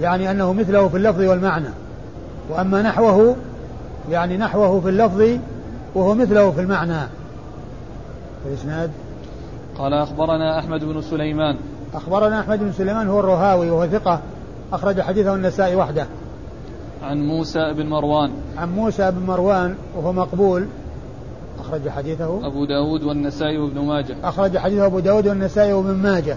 يعني 0.00 0.30
أنه 0.30 0.52
مثله 0.52 0.88
في 0.88 0.96
اللفظ 0.96 1.20
والمعنى. 1.20 1.68
وأما 2.50 2.82
نحوه 2.82 3.36
يعني 4.10 4.36
نحوه 4.36 4.80
في 4.80 4.88
اللفظ 4.88 5.38
وهو 5.94 6.14
مثله 6.14 6.50
في 6.50 6.60
المعنى. 6.60 7.08
الإسناد 8.46 8.90
قال 9.78 9.94
أخبرنا 9.94 10.58
أحمد 10.58 10.84
بن 10.84 11.02
سليمان. 11.02 11.56
أخبرنا 11.94 12.40
أحمد 12.40 12.58
بن 12.58 12.72
سليمان 12.72 13.08
هو 13.08 13.20
الرهاوي 13.20 13.70
وهو 13.70 13.86
ثقة 13.86 14.20
أخرج 14.72 15.00
حديثه 15.00 15.34
النسائي 15.34 15.76
وحده. 15.76 16.06
عن 17.02 17.26
موسى 17.26 17.72
بن 17.72 17.86
مروان. 17.86 18.30
عن 18.56 18.74
موسى 18.74 19.10
بن 19.10 19.26
مروان 19.26 19.74
وهو 19.96 20.12
مقبول. 20.12 20.66
أخرج 21.60 21.88
حديثه. 21.88 22.46
أبو 22.46 22.64
داود 22.64 23.02
والنسائي 23.02 23.58
وابن 23.58 23.80
ماجه. 23.80 24.16
أخرج 24.24 24.58
حديثه 24.58 24.86
أبو 24.86 24.98
داود 24.98 25.26
والنسائي 25.26 25.72
وابن 25.72 25.94
ماجه. 25.94 26.36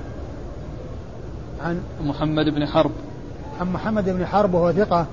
عن 1.63 1.81
محمد 2.03 2.45
بن 2.45 2.65
حرب. 2.65 2.91
عن 3.61 3.71
محمد 3.73 4.09
بن 4.09 4.25
حرب 4.25 4.53
وهو 4.53 4.71
ثقة. 4.71 5.05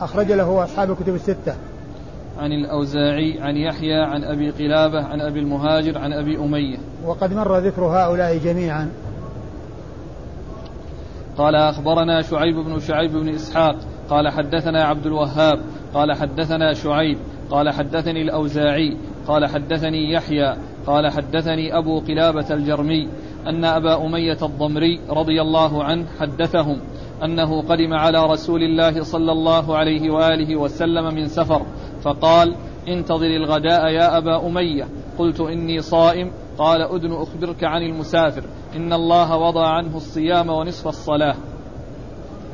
أخرج 0.00 0.32
له 0.32 0.64
أصحاب 0.64 0.90
الكتب 0.90 1.14
الستة. 1.14 1.54
عن 2.38 2.52
الأوزاعي 2.52 3.40
عن 3.40 3.56
يحيى 3.56 3.94
عن 3.94 4.24
أبي 4.24 4.50
قلابة 4.50 5.04
عن 5.04 5.20
أبي 5.20 5.40
المهاجر 5.40 5.98
عن 5.98 6.12
أبي 6.12 6.38
أمية. 6.38 6.78
وقد 7.04 7.34
مر 7.34 7.58
ذكر 7.58 7.82
هؤلاء 7.82 8.38
جميعا. 8.38 8.90
قال 11.38 11.54
أخبرنا 11.54 12.22
شعيب 12.22 12.56
بن 12.56 12.80
شعيب 12.80 13.12
بن 13.12 13.28
إسحاق. 13.28 13.76
قال 14.10 14.28
حدثنا 14.28 14.84
عبد 14.84 15.06
الوهاب. 15.06 15.60
قال 15.94 16.12
حدثنا 16.12 16.72
شعيب. 16.72 17.18
قال 17.50 17.70
حدثني 17.70 18.22
الأوزاعي. 18.22 18.96
قال 19.26 19.46
حدثني 19.46 20.12
يحيى. 20.12 20.56
قال 20.86 21.10
حدثني 21.12 21.78
أبو 21.78 22.00
قلابة 22.00 22.54
الجرمي. 22.54 23.08
أن 23.46 23.64
أبا 23.64 24.06
أمية 24.06 24.38
الضمري 24.42 25.00
رضي 25.10 25.42
الله 25.42 25.84
عنه 25.84 26.06
حدثهم. 26.20 26.80
أنه 27.22 27.62
قدم 27.62 27.92
على 27.92 28.26
رسول 28.26 28.62
الله 28.62 29.02
صلى 29.02 29.32
الله 29.32 29.76
عليه 29.76 30.10
وآله 30.10 30.56
وسلم 30.56 31.14
من 31.14 31.28
سفر 31.28 31.62
فقال 32.02 32.54
انتظر 32.88 33.26
الغداء 33.26 33.86
يا 33.86 34.18
أبا 34.18 34.46
أمية. 34.46 34.88
قلت 35.18 35.40
إني 35.40 35.80
صائم. 35.80 36.30
قال 36.58 36.82
أدن 36.82 37.12
أخبرك 37.12 37.64
عن 37.64 37.82
المسافر. 37.82 38.42
إن 38.76 38.92
الله 38.92 39.36
وضع 39.36 39.66
عنه 39.66 39.96
الصيام 39.96 40.48
ونصف 40.48 40.88
الصلاة. 40.88 41.34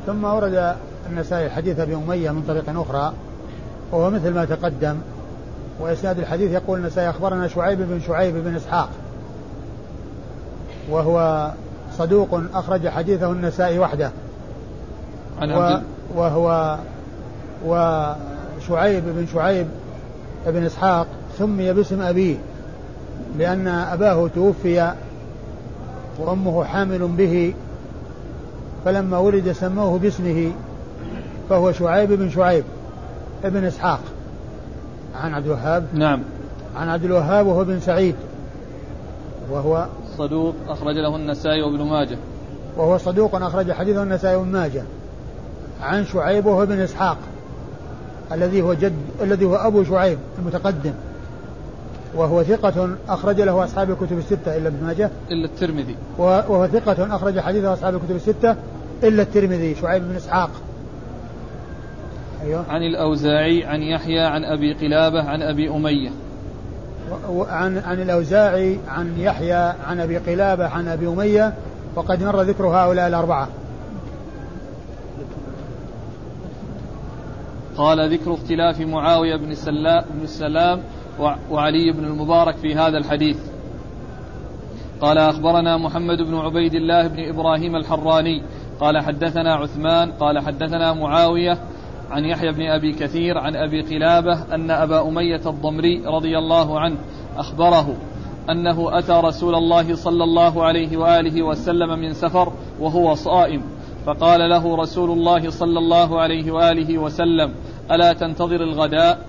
ثم 0.05 0.23
ورد 0.23 0.75
النسائي 1.09 1.49
حديث 1.49 1.79
أبي 1.79 1.95
أمية 1.95 2.31
من 2.31 2.43
طريق 2.47 2.79
أخرى 2.79 3.13
وهو 3.91 4.09
مثل 4.09 4.33
ما 4.33 4.45
تقدم 4.45 4.97
وإسناد 5.79 6.19
الحديث 6.19 6.51
يقول 6.51 6.79
النسائي 6.79 7.09
أخبرنا 7.09 7.47
شعيب 7.47 7.81
بن 7.81 7.99
شعيب 8.07 8.35
بن 8.35 8.55
إسحاق 8.55 8.89
وهو 10.89 11.51
صدوق 11.97 12.41
أخرج 12.53 12.87
حديثه 12.87 13.31
النسائي 13.31 13.79
وحده. 13.79 14.11
و 15.41 15.79
وهو 16.15 16.77
وشعيب 17.65 19.03
بن 19.05 19.27
شعيب 19.33 19.67
بن 20.45 20.63
إسحاق 20.63 21.07
سمي 21.37 21.73
باسم 21.73 22.01
أبيه 22.01 22.35
لأن 23.37 23.67
أباه 23.67 24.27
توفي 24.27 24.93
وأمه 26.19 26.63
حامل 26.63 27.07
به 27.07 27.53
فلما 28.85 29.17
ولد 29.17 29.51
سموه 29.51 29.99
باسمه 29.99 30.51
فهو 31.49 31.71
شعيب 31.71 32.11
بن 32.11 32.29
شعيب 32.29 32.63
ابن 33.43 33.63
إسحاق. 33.63 33.99
عن 35.15 35.33
عبد 35.33 35.45
الوهاب؟ 35.45 35.85
نعم. 35.93 36.21
عن 36.75 36.89
عبد 36.89 37.03
الوهاب 37.03 37.47
وهو 37.47 37.63
بن 37.63 37.79
سعيد 37.79 38.15
وهو 39.51 39.85
صدوق 40.17 40.55
أخرج 40.67 40.95
له 40.95 41.15
النسائي 41.15 41.61
وابن 41.61 41.81
ماجه. 41.81 42.17
وهو 42.77 42.97
صدوق 42.97 43.35
أخرج 43.35 43.71
حديثه 43.71 44.03
النسائي 44.03 44.35
وابن 44.35 44.51
ماجه. 44.51 44.83
عن 45.81 46.05
شعيب 46.05 46.45
وهو 46.45 46.65
بن 46.65 46.79
إسحاق 46.79 47.17
الذي 48.31 48.61
هو 48.61 48.73
جد 48.73 49.01
الذي 49.21 49.45
هو 49.45 49.55
أبو 49.55 49.83
شعيب 49.83 50.17
المتقدم 50.39 50.93
وهو 52.15 52.43
ثقة 52.43 52.89
أخرج 53.09 53.41
له 53.41 53.63
أصحاب 53.63 53.91
الكتب 53.91 54.17
الستة 54.17 54.57
إلا 54.57 54.67
ابن 54.67 54.85
ماجه. 54.85 55.09
إلا 55.31 55.45
الترمذي. 55.45 55.95
وهو 56.17 56.67
ثقة 56.67 57.15
أخرج 57.15 57.39
حديثه 57.39 57.73
أصحاب 57.73 57.95
الكتب 57.95 58.15
الستة 58.15 58.55
إلا 59.03 59.21
الترمذي 59.21 59.75
شعيب 59.75 60.03
بن 60.03 60.15
إسحاق. 60.15 60.49
أيوه. 62.43 62.65
عن 62.69 62.81
الأوزاعي 62.81 63.65
عن 63.65 63.81
يحيى 63.81 64.19
عن 64.19 64.43
أبي 64.43 64.73
قلابة 64.73 65.23
عن 65.23 65.41
أبي 65.41 65.69
أمية. 65.69 66.09
عن 67.49 67.77
عن 67.77 68.01
الأوزاعي 68.01 68.77
عن 68.87 69.19
يحيى 69.19 69.73
عن 69.87 69.99
أبي 69.99 70.17
قلابة 70.17 70.67
عن 70.67 70.87
أبي 70.87 71.07
أمية 71.07 71.53
وقد 71.95 72.23
مر 72.23 72.41
ذكر 72.41 72.67
هؤلاء 72.67 73.07
الأربعة. 73.07 73.47
قال 77.77 78.13
ذكر 78.13 78.33
اختلاف 78.33 78.81
معاوية 78.81 79.35
بن 79.35 79.51
السلام, 79.51 80.03
بن 80.13 80.23
السلام 80.23 80.81
وعلي 81.51 81.91
بن 81.91 82.05
المبارك 82.05 82.55
في 82.55 82.75
هذا 82.75 82.97
الحديث. 82.97 83.37
قال 85.01 85.17
أخبرنا 85.17 85.77
محمد 85.77 86.21
بن 86.21 86.35
عبيد 86.35 86.73
الله 86.73 87.07
بن 87.07 87.29
إبراهيم 87.29 87.75
الحراني 87.75 88.43
قال 88.79 88.99
حدثنا 88.99 89.55
عثمان 89.55 90.11
قال 90.11 90.39
حدثنا 90.39 90.93
معاوية 90.93 91.57
عن 92.11 92.25
يحيى 92.25 92.51
بن 92.51 92.61
أبي 92.61 92.91
كثير 92.93 93.37
عن 93.37 93.55
أبي 93.55 93.81
قلابة 93.81 94.55
أن 94.55 94.71
أبا 94.71 95.07
أمية 95.07 95.41
الضمري 95.45 96.03
رضي 96.05 96.37
الله 96.37 96.79
عنه 96.79 96.97
أخبره 97.37 97.95
أنه 98.49 98.99
أتى 98.99 99.21
رسول 99.23 99.55
الله 99.55 99.95
صلى 99.95 100.23
الله 100.23 100.63
عليه 100.63 100.97
وآله 100.97 101.43
وسلم 101.43 101.99
من 101.99 102.13
سفر 102.13 102.53
وهو 102.79 103.15
صائم. 103.15 103.61
فقال 104.05 104.49
له 104.49 104.75
رسول 104.75 105.11
الله 105.11 105.49
صلى 105.49 105.79
الله 105.79 106.21
عليه 106.21 106.51
وآله 106.51 106.97
وسلم 106.97 107.53
ألا 107.91 108.13
تنتظر 108.13 108.61
الغداء؟ 108.63 109.25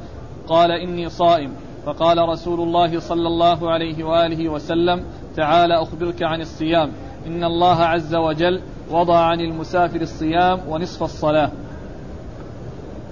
قال 0.48 0.70
إني 0.70 1.08
صائم. 1.08 1.50
فقال 1.86 2.28
رسول 2.28 2.60
الله 2.60 3.00
صلى 3.00 3.28
الله 3.28 3.70
عليه 3.70 4.04
وآله 4.04 4.48
وسلم 4.48 5.04
تعال 5.36 5.72
أخبرك 5.72 6.22
عن 6.22 6.40
الصيام. 6.40 6.90
إن 7.26 7.44
الله 7.44 7.82
عز 7.82 8.14
وجل 8.14 8.60
وضع 8.90 9.18
عن 9.18 9.40
المسافر 9.40 10.00
الصيام 10.00 10.60
ونصف 10.68 11.02
الصلاة. 11.02 11.50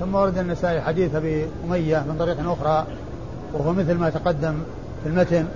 ثم 0.00 0.14
ورد 0.14 0.38
النسائي 0.38 0.80
حديث 0.80 1.14
أبي 1.14 1.46
أمية 1.64 2.04
من 2.08 2.16
طريق 2.18 2.50
أخرى 2.50 2.86
وهو 3.52 3.72
مثل 3.72 3.94
ما 3.94 4.10
تقدم 4.10 4.54
في 5.02 5.08
المتن. 5.08 5.46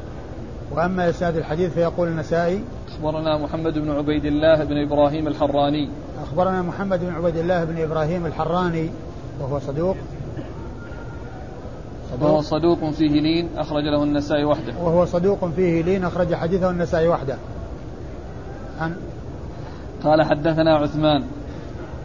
وأما 0.71 1.11
إسناد 1.11 1.37
الحديث 1.37 1.73
فيقول 1.73 2.09
النسائي 2.09 2.65
أخبرنا 2.95 3.39
محمد 3.39 3.79
بن 3.79 3.91
عبيد 3.91 4.25
الله 4.25 4.65
بن 4.65 4.77
إبراهيم 4.83 5.29
الحراني. 5.29 5.89
أخبرنا 6.23 6.63
محمد 6.63 7.01
بن 7.01 7.15
عبيد 7.15 7.37
الله 7.37 7.65
بن 7.65 7.83
إبراهيم 7.83 8.27
الحراني 8.27 8.91
وهو 9.41 9.59
صدوق. 9.59 9.97
صدوق. 12.13 12.31
وهو 12.31 12.41
صدوق 12.41 12.91
فيه 12.91 13.21
لين 13.21 13.49
أخرج 13.57 13.85
له 13.85 14.03
النسائي 14.03 14.45
وحده. 14.45 14.73
وهو 14.83 15.05
صدوق 15.05 15.49
فيه 15.57 15.83
لين 15.83 16.05
أخرج 16.05 16.35
حديثه 16.35 16.71
النسائي 16.71 17.09
وحده. 17.09 17.37
عن 18.81 18.97
قال 20.05 20.23
حدثنا 20.23 20.77
عثمان. 20.77 21.25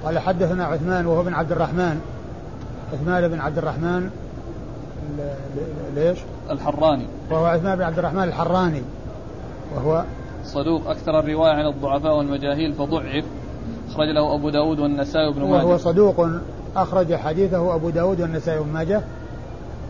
قال 0.04 0.20
حدثنا 0.20 0.66
عثمان 0.66 1.06
وهو 1.06 1.24
بن 1.24 1.34
عبد 1.34 1.52
الرحمن. 1.52 2.02
عثمان 2.94 3.28
بن 3.28 3.40
عبد 3.40 3.58
الرحمن 3.58 4.10
ليش؟ 5.96 6.18
الحراني. 6.50 7.06
وهو 7.32 7.46
عثمان 7.46 7.76
بن 7.76 7.84
عبد 7.84 8.00
الرحمن 8.00 8.24
الحراني 8.24 8.82
وهو 9.76 10.04
صدوق. 10.50 10.90
أكثر 10.90 11.20
الرواية 11.20 11.52
عن 11.52 11.66
الضعفاء 11.66 12.18
والمجاهيل 12.18 12.74
فضعف. 12.74 13.26
أخرج 13.90 14.08
له 14.08 14.36
أبو 14.36 14.50
داود 14.50 14.80
والنسائي 14.80 15.28
وابن 15.28 15.42
ماجه. 15.42 15.66
وهو 15.66 15.78
صدوق 15.78 16.28
أخرج 16.76 17.16
حديثه 17.16 17.76
أبو 17.76 17.90
داود 17.90 18.22
والنسائي 18.22 18.60
وابن 18.60 18.72
ماجه. 18.72 19.02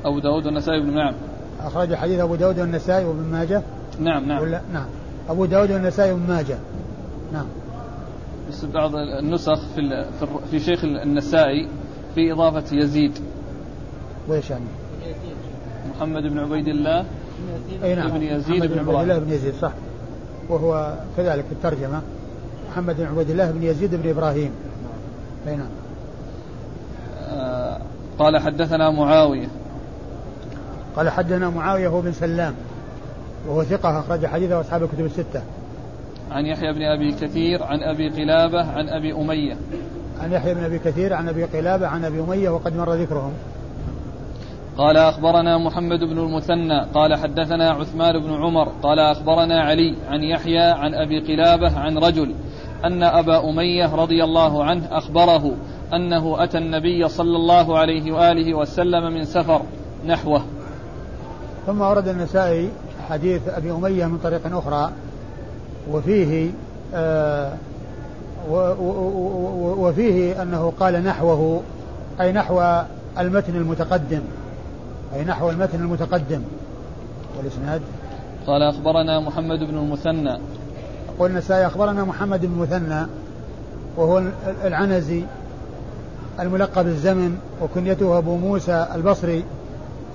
أبو 0.05 0.19
داود 0.19 0.45
والنسائي 0.45 0.79
وابن 0.79 0.95
نعم 0.95 1.13
أخرج 1.63 1.95
حديث 1.95 2.19
أبو 2.19 2.35
داود 2.35 2.59
والنسائي 2.59 3.05
وابن 3.05 3.23
ماجه. 3.31 3.61
نعم 3.99 4.25
نعم. 4.25 4.41
ولا 4.41 4.61
نعم. 4.73 4.85
أبو 5.29 5.45
داود 5.45 5.71
والنسائي 5.71 6.11
وابن 6.11 6.27
ماجه. 6.27 6.57
نعم. 7.33 7.45
بس 8.49 8.65
بعض 8.65 8.95
النسخ 8.95 9.59
في 9.75 10.05
في 10.51 10.59
شيخ 10.59 10.83
النسائي 10.83 11.67
في 12.15 12.33
إضافة 12.33 12.75
يزيد. 12.75 13.19
وإيش 14.27 14.49
يعني؟ 14.49 14.65
محمد 15.95 16.23
بن 16.23 16.39
عبيد 16.39 16.67
الله 16.67 17.05
أي 17.83 17.95
نعم. 17.95 18.09
بن 18.09 18.23
يزيد 18.23 18.65
بن 18.65 18.79
عبيد 18.79 18.95
الله 18.95 19.19
بن 19.19 19.33
يزيد 19.33 19.53
صح. 19.61 19.71
وهو 20.49 20.93
كذلك 21.17 21.45
في 21.45 21.51
الترجمة 21.51 22.01
محمد 22.71 22.97
بن 22.97 23.05
عبيد 23.05 23.29
الله 23.29 23.51
بن 23.51 23.63
يزيد 23.63 23.95
بن 23.95 24.09
إبراهيم. 24.09 24.51
أي 25.47 25.55
نعم. 25.55 25.67
آه 27.31 27.77
قال 28.19 28.37
حدثنا 28.37 28.91
معاوية. 28.91 29.47
قال 30.95 31.09
حدثنا 31.09 31.49
معاوية 31.49 31.87
هو 31.87 32.01
بن 32.01 32.11
سلام 32.11 32.53
وهو 33.47 33.63
ثقة 33.63 33.99
أخرج 33.99 34.25
حديثه 34.25 34.61
أصحاب 34.61 34.83
الكتب 34.83 35.05
الستة. 35.05 35.41
عن 36.31 36.45
يحيى 36.45 36.73
بن 36.73 36.81
أبي 36.81 37.11
كثير 37.11 37.63
عن 37.63 37.83
أبي 37.83 38.09
قلابة 38.09 38.71
عن 38.71 38.89
أبي 38.89 39.13
أمية. 39.13 39.57
عن 40.21 40.31
يحيى 40.31 40.53
بن 40.53 40.63
أبي 40.63 40.79
كثير 40.79 41.13
عن 41.13 41.29
أبي 41.29 41.43
قلابة 41.43 41.87
عن 41.87 42.05
أبي 42.05 42.19
أمية 42.19 42.49
وقد 42.49 42.75
مر 42.75 42.93
ذكرهم. 42.93 43.33
قال 44.79 44.97
أخبرنا 44.97 45.57
محمد 45.57 45.99
بن 45.99 46.17
المثنى 46.17 46.85
قال 46.93 47.15
حدثنا 47.15 47.71
عثمان 47.71 48.19
بن 48.19 48.33
عمر 48.33 48.71
قال 48.83 48.99
أخبرنا 48.99 49.63
علي 49.63 49.95
عن 50.09 50.23
يحيى 50.23 50.59
عن 50.59 50.93
أبي 50.93 51.19
قلابة 51.19 51.79
عن 51.79 51.97
رجل 51.97 52.35
أن 52.85 53.03
أبا 53.03 53.49
أمية 53.49 53.95
رضي 53.95 54.23
الله 54.23 54.63
عنه 54.63 54.87
أخبره 54.91 55.51
أنه 55.93 56.43
أتى 56.43 56.57
النبي 56.57 57.07
صلى 57.07 57.35
الله 57.37 57.77
عليه 57.77 58.11
وآله 58.11 58.53
وسلم 58.53 59.13
من 59.13 59.25
سفر 59.25 59.61
نحوه. 60.07 60.41
ثم 61.67 61.81
ورد 61.81 62.07
النسائي 62.07 62.69
حديث 63.09 63.47
أبي 63.47 63.71
أمية 63.71 64.05
من 64.05 64.17
طريق 64.17 64.41
أخرى 64.57 64.91
وفيه 65.91 66.51
آه 66.93 67.53
وفيه 69.77 70.41
أنه 70.41 70.73
قال 70.79 71.03
نحوه 71.03 71.61
أي 72.21 72.31
نحو 72.31 72.81
المتن 73.19 73.55
المتقدم 73.55 74.21
أي 75.15 75.25
نحو 75.25 75.49
المتن 75.49 75.79
المتقدم. 75.79 76.41
والإسناد؟ 77.37 77.81
قال 78.47 78.63
أخبرنا 78.63 79.19
محمد 79.19 79.59
بن 79.59 79.77
المثنى. 79.77 80.39
يقول 81.15 81.31
النسائي 81.31 81.67
أخبرنا 81.67 82.03
محمد 82.03 82.45
بن 82.45 82.53
المثنى 82.53 83.05
وهو 83.97 84.23
العنزي 84.65 85.23
الملقب 86.39 86.87
الزمن 86.87 87.37
وكنيته 87.61 88.17
أبو 88.17 88.37
موسى 88.37 88.87
البصري 88.95 89.43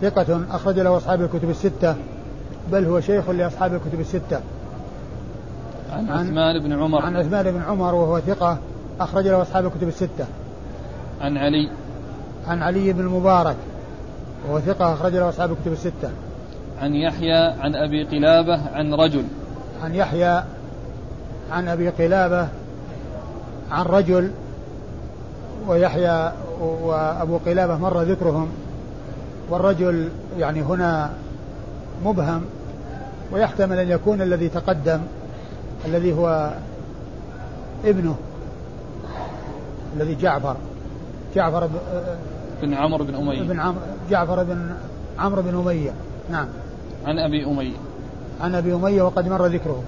ثقة 0.03 0.41
أخرج 0.51 0.81
له 0.81 0.97
أصحاب 0.97 1.23
الكتب 1.23 1.51
الستة 1.51 1.97
بل 2.73 2.85
هو 2.85 3.01
شيخ 3.01 3.31
لأصحاب 3.31 3.75
الكتب 3.75 4.01
الستة. 4.01 4.41
عن 5.93 6.09
عثمان 6.09 6.63
بن 6.63 6.73
عمر. 6.73 7.03
عن 7.03 7.17
عثمان 7.17 7.53
بن 7.53 7.63
عمر 7.63 7.95
وهو 7.95 8.21
ثقة 8.21 8.59
أخرج 9.01 9.29
له 9.29 9.43
أصحاب 9.43 9.67
الكتب 9.67 9.89
الستة. 9.89 10.27
عن 11.21 11.37
علي. 11.37 11.71
عن 12.47 12.63
علي 12.63 12.93
بن 12.93 13.01
المبارك. 13.01 13.57
وهو 14.49 14.61
ثقة 14.61 14.93
أخرج 14.93 15.15
له 15.15 15.29
أصحاب 15.29 15.53
الكتب 15.53 15.73
الستة. 15.73 16.11
عن 16.83 16.95
يحيى 16.95 17.37
عن 17.37 17.75
أبي 17.75 18.05
قلابة 18.05 18.61
عن 18.75 18.95
رجل. 18.95 19.25
عن 19.83 19.95
يحيى 19.95 20.43
عن 21.53 21.69
أبي 21.69 21.89
قلابة 21.89 22.49
عن 23.71 23.85
رجل 23.85 24.31
ويحيى 25.69 26.33
وأبو 26.61 27.39
قلابة 27.47 27.79
مر 27.79 28.03
ذكرهم. 28.03 28.49
والرجل 29.51 30.09
يعني 30.39 30.63
هنا 30.63 31.11
مبهم 32.05 32.45
ويحتمل 33.33 33.79
أن 33.79 33.89
يكون 33.89 34.23
الذي 34.23 34.49
تقدم 34.49 35.01
الذي 35.85 36.13
هو 36.13 36.51
ابنه 37.85 38.17
الذي 39.97 40.15
جعفر. 40.15 40.57
جعفر 41.35 41.69
بن 42.63 42.75
عمرو 42.75 43.05
بن 43.05 43.15
أمية. 43.15 43.43
بن 43.43 43.61
عمرو 43.61 43.81
جعفر 44.11 44.43
بن 44.43 44.75
عمرو 45.19 45.43
بن 45.43 45.59
أمية. 45.59 45.93
نعم. 46.31 46.47
عن 47.07 47.19
أبي 47.19 47.47
أمية. 47.47 47.77
عن 48.41 48.55
أبي 48.55 48.75
أمية 48.75 49.03
وقد 49.03 49.29
مر 49.29 49.47
ذكره. 49.47 49.83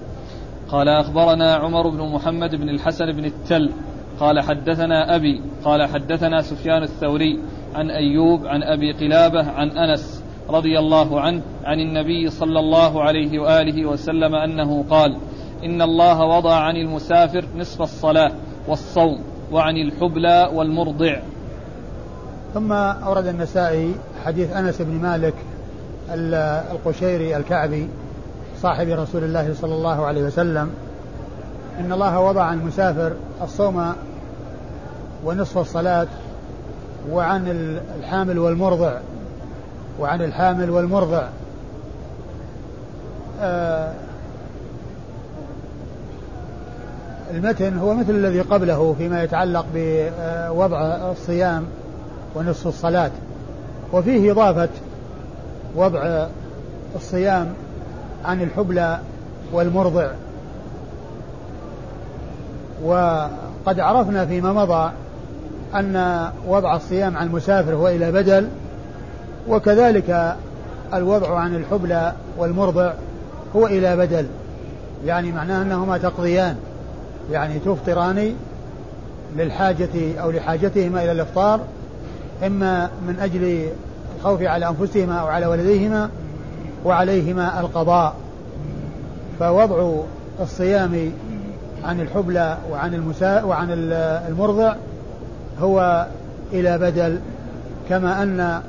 قال 0.69 0.89
أخبرنا 0.89 1.55
عمر 1.55 1.89
بن 1.89 2.13
محمد 2.13 2.55
بن 2.55 2.69
الحسن 2.69 3.11
بن 3.11 3.25
التل. 3.25 3.71
قال 4.19 4.41
حدثنا 4.41 5.15
أبي. 5.15 5.41
قال 5.65 5.85
حدثنا 5.85 6.41
سفيان 6.41 6.83
الثوري 6.83 7.39
عن 7.75 7.91
أيوب 7.91 8.45
عن 8.45 8.63
أبي 8.63 8.91
قلابة 8.91 9.51
عن 9.51 9.69
أنس 9.69 10.23
رضي 10.49 10.79
الله 10.79 11.21
عنه 11.21 11.41
عن 11.63 11.79
النبي 11.79 12.29
صلى 12.29 12.59
الله 12.59 13.03
عليه 13.03 13.39
وآله 13.39 13.85
وسلم 13.85 14.35
أنه 14.35 14.85
قال 14.89 15.17
إن 15.63 15.81
الله 15.81 16.25
وضع 16.25 16.55
عن 16.55 16.75
المسافر 16.75 17.45
نصف 17.57 17.81
الصلاة 17.81 18.31
والصوم 18.67 19.19
وعن 19.51 19.77
الحبلى 19.77 20.49
والمرضع. 20.53 21.19
ثم 22.53 22.71
أورد 22.71 23.27
النسائي 23.27 23.95
حديث 24.27 24.55
أنس 24.55 24.81
بن 24.81 24.93
مالك 25.01 25.33
القشيري 26.71 27.37
الكعبي 27.37 27.87
صاحب 28.61 28.87
رسول 28.87 29.23
الله 29.23 29.53
صلى 29.61 29.75
الله 29.75 30.05
عليه 30.05 30.23
وسلم. 30.23 30.69
إن 31.79 31.93
الله 31.93 32.19
وضع 32.19 32.43
عن 32.43 32.59
المسافر 32.59 33.13
الصوم 33.41 33.93
ونصف 35.25 35.57
الصلاة 35.57 36.07
وعن 37.11 37.47
الحامل 37.99 38.39
والمرضع 38.39 38.93
وعن 39.99 40.21
الحامل 40.21 40.69
والمرضع. 40.69 41.27
آه 43.41 43.93
المتن 47.33 47.77
هو 47.77 47.93
مثل 47.93 48.11
الذي 48.11 48.41
قبله 48.41 48.95
فيما 48.97 49.23
يتعلق 49.23 49.65
بوضع 49.73 51.11
الصيام 51.11 51.65
ونصف 52.35 52.67
الصلاة. 52.67 53.11
وفيه 53.93 54.31
إضافة 54.31 54.69
وضع 55.75 56.27
الصيام 56.95 57.53
عن 58.25 58.41
الحبلى 58.41 58.99
والمرضع. 59.53 60.07
وقد 62.83 63.79
عرفنا 63.79 64.25
فيما 64.25 64.53
مضى 64.53 64.91
أن 65.75 66.27
وضع 66.47 66.75
الصيام 66.75 67.17
عن 67.17 67.27
المسافر 67.27 67.73
هو 67.73 67.87
إلى 67.87 68.11
بدل 68.11 68.47
وكذلك 69.49 70.35
الوضع 70.93 71.39
عن 71.39 71.55
الحبلى 71.55 72.13
والمرضع 72.37 72.93
هو 73.55 73.67
إلى 73.67 73.97
بدل. 73.97 74.25
يعني 75.05 75.31
معناه 75.31 75.61
أنهما 75.61 75.97
تقضيان. 75.97 76.55
يعني 77.31 77.59
تفطران 77.59 78.35
للحاجة 79.37 80.19
أو 80.21 80.31
لحاجتهما 80.31 81.03
إلى 81.03 81.11
الإفطار 81.11 81.59
إما 82.45 82.89
من 83.07 83.19
أجل 83.19 83.69
الخوف 84.17 84.41
على 84.41 84.67
أنفسهما 84.69 85.15
أو 85.15 85.27
على 85.27 85.45
ولديهما 85.45 86.09
وعليهما 86.85 87.59
القضاء. 87.59 88.15
فوضع 89.39 89.93
الصيام 90.39 91.11
عن 91.83 92.01
الحبلى 92.01 92.57
وعن 92.71 92.93
المساء 92.93 93.47
وعن 93.47 93.67
المرضع 94.29 94.75
هو 95.61 96.07
إلى 96.53 96.77
بدل 96.77 97.19
كما 97.89 98.23
أن 98.23 98.61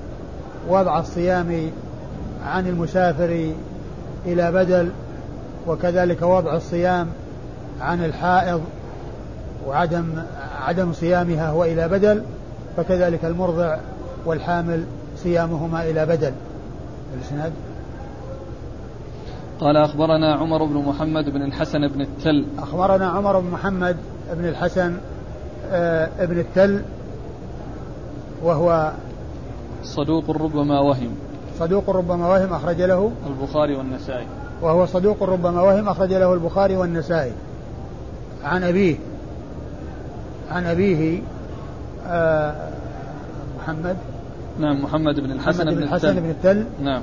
وضع 0.69 0.99
الصيام 1.01 1.71
عن 2.47 2.67
المسافر 2.67 3.53
إلى 4.27 4.53
بدل 4.53 4.91
وكذلك 5.67 6.23
وضع 6.23 6.57
الصيام 6.57 7.07
عن 7.81 8.05
الحائض 8.05 8.61
وعدم 9.67 10.05
عدم 10.67 10.93
صيامها 10.93 11.51
هو 11.51 11.65
إلى 11.65 11.89
بدل. 11.89 12.23
فكذلك 12.77 13.25
المرضع 13.25 13.77
والحامل 14.27 14.85
صيامهما 15.17 15.91
إلى 15.91 16.07
بدل. 16.07 16.33
الإسناد؟ 17.15 17.53
قال 19.61 19.77
أخبرنا 19.77 20.35
عمر 20.35 20.65
بن 20.65 20.75
محمد 20.75 21.31
بن 21.31 21.43
الحسن 21.43 21.89
بن 21.89 22.01
التل. 22.01 22.45
أخبرنا 22.59 23.09
عمر 23.09 23.41
بن 23.41 23.51
محمد 23.51 23.97
بن 24.33 24.45
الحسن 24.45 24.97
آه 25.71 26.09
ابن 26.19 26.39
التل 26.39 26.83
وهو 28.43 28.93
صدوق 29.83 30.31
ربما 30.31 30.81
وهم. 30.81 31.11
صدوق 31.59 31.91
ربما 31.91 32.29
وهم 32.29 32.53
أخرج 32.53 32.83
له 32.83 33.13
البخاري 33.27 33.77
والنسائي. 33.77 34.27
وهو 34.63 34.87
صدوق 34.87 35.23
ربما 35.23 35.63
وهم 35.63 35.89
أخرج 35.89 36.13
له 36.13 36.35
البخاري 36.35 36.77
والنسائي. 36.77 37.33
عن 38.45 38.65
أبيه 38.65 38.97
عن 40.51 40.67
أبيه 40.67 41.23
محمد؟ 43.59 43.97
نعم 44.59 44.83
محمد 44.83 45.21
بن 45.21 45.31
الحسن 45.31 45.65
محمد 45.65 45.75
بن 45.75 45.83
الحسن 45.83 46.21
بن 46.21 46.31
التل 46.31 46.65
نعم. 46.83 47.03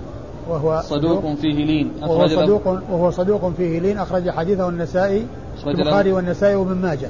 وهو 0.50 0.82
صدوق 0.82 1.34
فيه 1.34 1.66
لين 1.66 1.92
وهو 2.02 2.28
صدوق 2.28 2.68
وهو 2.68 3.12
صدوق 3.12 3.54
فيه 3.58 3.80
لين 3.80 3.98
أخرج 3.98 4.30
حديثه 4.30 4.70
النسائي 4.70 5.26
البخاري 5.68 6.12
والنسائي 6.12 6.56
وابن 6.56 6.76
ماجه. 6.76 7.10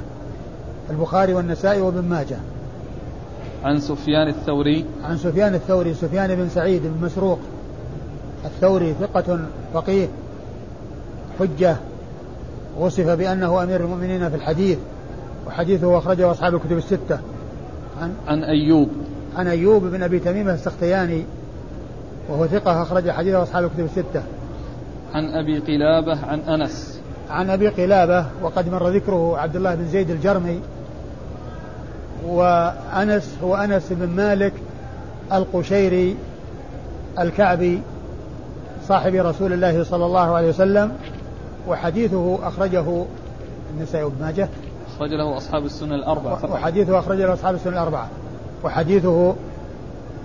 البخاري 0.90 1.34
والنسائي 1.34 1.80
وابن 1.80 2.02
ماجه. 2.02 2.36
عن 3.64 3.80
سفيان 3.80 4.28
الثوري. 4.28 4.84
عن 5.04 5.18
سفيان 5.18 5.54
الثوري 5.54 5.94
سفيان 5.94 6.34
بن 6.34 6.48
سعيد 6.48 6.82
بن 6.82 7.06
مسروق. 7.06 7.38
الثوري 8.44 8.94
ثقة 9.00 9.38
فقيه. 9.74 10.08
حجة. 11.40 11.76
وصف 12.78 13.10
بأنه 13.10 13.62
أمير 13.62 13.80
المؤمنين 13.80 14.30
في 14.30 14.36
الحديث. 14.36 14.78
وحديثه 15.46 15.98
أخرجه 15.98 16.30
أصحاب 16.30 16.54
الكتب 16.54 16.76
الستة. 16.76 17.18
عن 18.00 18.14
عن 18.28 18.44
أيوب. 18.44 18.88
عن 19.36 19.46
أيوب 19.46 19.84
بن 19.84 20.02
أبي 20.02 20.18
تميمة 20.18 20.54
السختياني 20.54 21.24
وهو 22.28 22.46
ثقة 22.46 22.82
أخرج 22.82 23.10
حديثه 23.10 23.42
أصحاب 23.42 23.64
الكتب 23.64 23.84
الستة. 23.84 24.22
عن 25.14 25.24
أبي 25.24 25.58
قلابة 25.58 26.26
عن 26.26 26.40
أنس. 26.40 27.00
عن 27.30 27.50
أبي 27.50 27.68
قلابة 27.68 28.26
وقد 28.42 28.68
مر 28.68 28.88
ذكره 28.88 29.38
عبد 29.38 29.56
الله 29.56 29.74
بن 29.74 29.88
زيد 29.88 30.10
الجرمي 30.10 30.60
وأنس 32.26 33.34
هو 33.42 33.56
أنس 33.56 33.92
بن 33.92 34.08
مالك 34.08 34.52
القشيري 35.32 36.16
الكعبي 37.18 37.80
صاحب 38.88 39.14
رسول 39.14 39.52
الله 39.52 39.84
صلى 39.84 40.06
الله 40.06 40.34
عليه 40.34 40.48
وسلم 40.48 40.92
وحديثه 41.68 42.38
أخرجه 42.42 43.04
النسائي 43.74 44.04
بن 44.04 44.24
ماجه. 44.24 44.48
أخرج 44.96 45.14
له 45.14 45.36
أصحاب 45.36 45.64
السنة 45.64 45.94
الأربعة. 45.94 46.52
وحديثه 46.52 46.98
أخرج 46.98 47.18
له 47.18 47.32
أصحاب 47.32 47.54
السنة 47.54 47.72
الأربعة. 47.72 48.08
وحديثه 48.64 49.34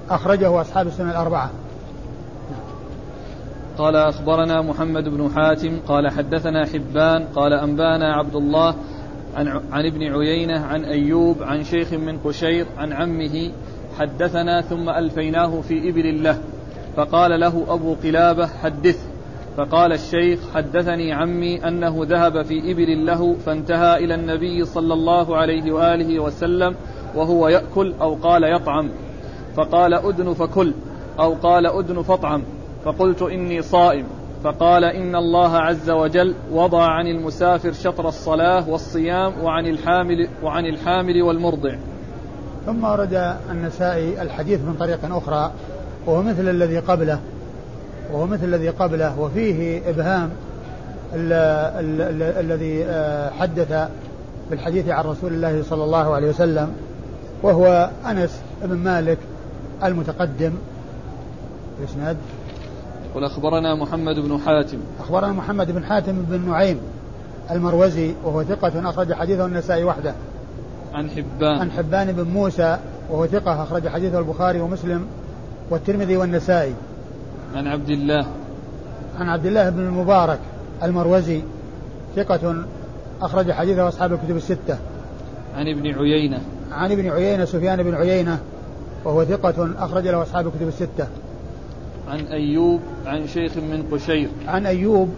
أخرجه 0.09 0.61
أصحاب 0.61 0.87
السنة 0.87 1.11
الأربعة. 1.11 1.49
قال 3.77 3.95
أخبرنا 3.95 4.61
محمد 4.61 5.03
بن 5.03 5.31
حاتم 5.35 5.79
قال 5.87 6.11
حدثنا 6.11 6.65
حبان 6.65 7.23
قال 7.35 7.53
أنبانا 7.53 8.13
عبد 8.13 8.35
الله 8.35 8.75
عن, 9.35 9.47
عن 9.47 9.85
ابن 9.85 10.03
عيينة 10.03 10.65
عن 10.65 10.85
أيوب 10.85 11.43
عن 11.43 11.63
شيخ 11.63 11.93
من 11.93 12.17
قشير 12.17 12.65
عن 12.77 12.93
عمه 12.93 13.51
حدثنا 13.99 14.61
ثم 14.61 14.89
ألفيناه 14.89 15.61
في 15.61 15.89
إبل 15.89 16.23
له 16.23 16.37
فقال 16.95 17.39
له 17.39 17.65
أبو 17.69 17.95
قلابة 18.03 18.47
حدث. 18.47 19.10
فقال 19.57 19.93
الشيخ 19.93 20.39
حدثني 20.53 21.13
عمي 21.13 21.67
أنه 21.67 21.97
ذهب 22.01 22.41
في 22.41 22.71
إبل 22.71 23.05
له 23.05 23.35
فانتهى 23.45 24.05
إلى 24.05 24.15
النبي 24.15 24.65
صلى 24.65 24.93
الله 24.93 25.37
عليه 25.37 25.71
وآله 25.71 26.19
وسلم 26.19 26.75
وهو 27.15 27.47
يأكل 27.47 27.93
أو 28.01 28.13
قال 28.13 28.43
يطعم. 28.43 28.89
فقال 29.55 29.93
أدن 29.93 30.33
فكل 30.33 30.73
أو 31.19 31.33
قال 31.33 31.65
أدن 31.65 32.01
فاطعم. 32.01 32.43
فقلت 32.85 33.21
إني 33.21 33.61
صائم. 33.61 34.05
فقال 34.43 34.83
إن 34.83 35.15
الله 35.15 35.57
عز 35.57 35.89
وجل 35.89 36.35
وضع 36.51 36.83
عن 36.83 37.07
المسافر 37.07 37.71
شطر 37.71 38.07
الصلاة 38.07 38.69
والصيام 38.69 39.33
وعن 39.43 39.65
الحامل 39.65 40.27
وعن 40.43 40.65
الحامل 40.65 41.21
والمرضع. 41.21 41.75
ثم 42.65 42.83
ورد 42.83 43.35
النسائي 43.51 44.21
الحديث 44.21 44.59
من 44.61 44.73
طريق 44.79 45.15
أخرى 45.15 45.51
وهو 46.05 46.21
مثل 46.21 46.49
الذي 46.49 46.79
قبله. 46.79 47.19
وهو 48.11 48.27
مثل 48.27 48.43
الذي 48.43 48.69
قبله 48.69 49.19
وفيه 49.19 49.89
إبهام 49.89 50.29
الذي 52.39 52.85
آه، 52.85 53.29
حدث 53.29 53.89
بالحديث 54.51 54.89
عن 54.89 55.05
رسول 55.05 55.33
الله 55.33 55.63
صلى 55.63 55.83
الله 55.83 56.13
عليه 56.15 56.29
وسلم 56.29 56.73
وهو 57.43 57.89
أنس 58.05 58.41
بن 58.63 58.77
مالك 58.77 59.17
المتقدم. 59.83 60.53
الإسناد 61.79 62.17
قل 63.15 63.23
أخبرنا 63.23 63.75
محمد 63.75 64.15
بن 64.15 64.39
حاتم. 64.45 64.77
أخبرنا 64.99 65.31
محمد 65.31 65.71
بن 65.71 65.83
حاتم 65.83 66.25
بن 66.29 66.49
نعيم 66.49 66.79
المروزي 67.51 68.13
وهو 68.23 68.43
ثقة 68.43 68.89
أخرج 68.89 69.13
حديثه 69.13 69.45
النسائي 69.45 69.83
وحده. 69.83 70.13
عن 70.93 71.09
حبان. 71.09 71.59
عن 71.59 71.71
حبان 71.71 72.11
بن 72.11 72.23
موسى 72.23 72.77
وهو 73.09 73.27
ثقة 73.27 73.63
أخرج 73.63 73.87
حديثه 73.87 74.19
البخاري 74.19 74.61
ومسلم 74.61 75.05
والترمذي 75.69 76.17
والنسائي. 76.17 76.73
عن 77.55 77.67
عبد 77.67 77.89
الله. 77.89 78.25
عن 79.19 79.29
عبد 79.29 79.45
الله 79.45 79.69
بن 79.69 79.79
المبارك 79.79 80.39
المروزي 80.83 81.41
ثقة 82.15 82.55
أخرج 83.21 83.51
حديثه 83.51 83.87
أصحاب 83.87 84.13
الكتب 84.13 84.35
الستة. 84.35 84.77
عن 85.55 85.67
ابن 85.67 85.87
عيينة. 85.87 86.39
عن 86.71 86.91
ابن 86.91 87.09
عيينة 87.09 87.45
سفيان 87.45 87.83
بن 87.83 87.95
عيينة 87.95 88.39
وهو 89.05 89.25
ثقة 89.25 89.69
أخرج 89.79 90.07
له 90.07 90.21
أصحاب 90.21 90.47
الكتب 90.47 90.67
الستة. 90.67 91.07
عن 92.07 92.19
أيوب 92.19 92.79
عن 93.05 93.27
شيخ 93.27 93.57
من 93.57 93.83
قشير. 93.91 94.29
عن 94.47 94.65
أيوب 94.65 95.09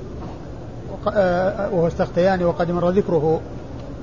آه، 1.13 1.69
وهو 1.69 1.87
استختياني 1.87 2.43
وقد 2.43 2.71
مر 2.71 2.89
ذكره. 2.89 3.41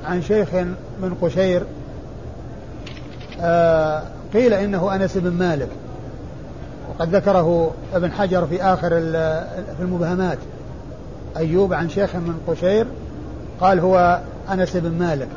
عن 0.04 0.22
شيخ 0.22 0.54
من 1.02 1.14
قشير 1.22 1.62
آه، 3.40 4.02
قيل 4.34 4.54
إنه 4.54 4.94
أنس 4.94 5.16
بن 5.16 5.30
مالك. 5.30 5.68
وقد 7.00 7.14
ذكره 7.14 7.70
ابن 7.94 8.12
حجر 8.12 8.46
في 8.46 8.62
آخر 8.62 8.88
في 9.76 9.80
المبهمات. 9.80 10.38
أيوب 11.36 11.72
عن 11.72 11.88
شيخ 11.88 12.16
من 12.16 12.34
قشير 12.48 12.86
قال 13.60 13.80
هو 13.80 14.20
أنس 14.52 14.76
بن 14.76 14.98
مالك. 14.98 15.28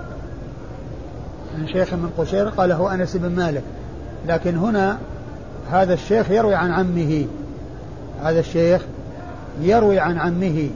عن 1.58 1.68
شيخ 1.68 1.94
من 1.94 2.10
قشير 2.18 2.50
قال 2.50 2.72
هو 2.72 2.88
أنس 2.88 3.18
بن 3.18 3.30
مالك. 3.30 3.64
لكن 4.28 4.58
هنا 4.58 4.98
هذا 5.72 5.94
الشيخ 5.94 6.32
يروي 6.32 6.56
عن 6.56 6.72
عمه. 6.72 7.26
هذا 8.24 8.40
الشيخ 8.40 8.82
يروي 9.62 10.00
عن 10.00 10.18
عمه. 10.18 10.70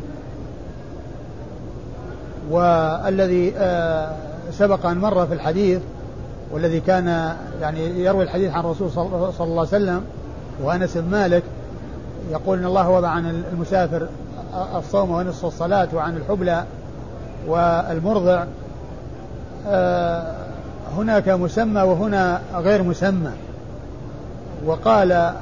والذي 2.50 3.54
آه، 3.58 4.16
سبق 4.52 4.86
أن 4.86 4.98
مر 4.98 5.28
في 5.28 5.34
الحديث 5.34 5.82
والذي 6.52 6.80
كان 6.80 7.36
يعني 7.62 8.04
يروي 8.04 8.24
الحديث 8.24 8.52
عن 8.52 8.60
الرسول 8.60 8.92
صلى 8.92 9.06
الله 9.40 9.60
عليه 9.60 9.62
وسلم 9.62 10.04
وأنس 10.64 10.98
بن 10.98 11.12
مالك 11.12 11.44
يقول 12.32 12.60
إن 12.60 12.66
الله 12.66 12.90
وضع 12.90 13.10
عن 13.10 13.44
المسافر 13.54 14.08
الصوم 14.76 15.12
ونصف 15.12 15.46
الصلاة 15.46 15.88
وعن 15.94 16.18
الحبلى 16.18 16.64
والمرضع 17.48 18.44
آه، 19.68 20.34
هناك 20.98 21.30
مسمى 21.30 21.82
وهنا 21.82 22.42
غير 22.56 22.84
مسمى. 22.84 23.32
وقال 24.66 25.34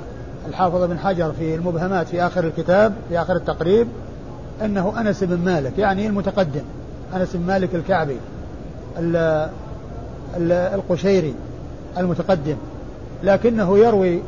الحافظ 0.48 0.84
بن 0.84 1.00
حجر 1.00 1.32
في 1.32 1.56
المبهمات 1.56 2.08
في 2.08 2.22
آخر 2.22 2.44
الكتاب 2.44 2.94
في 3.10 3.22
آخر 3.22 3.36
التقريب 3.36 3.88
أنه 4.64 5.02
أنس 5.02 5.24
بن 5.24 5.38
مالك 5.46 5.78
يعني 5.78 6.08
المتقدم 6.08 6.64
أنس 7.16 7.36
بن 7.36 7.48
مالك 7.48 7.76
الكعبي 7.76 8.18
القشيري 10.38 11.34
المتقدم. 11.98 12.56
لكنه 13.24 13.78
يروي 13.78 14.22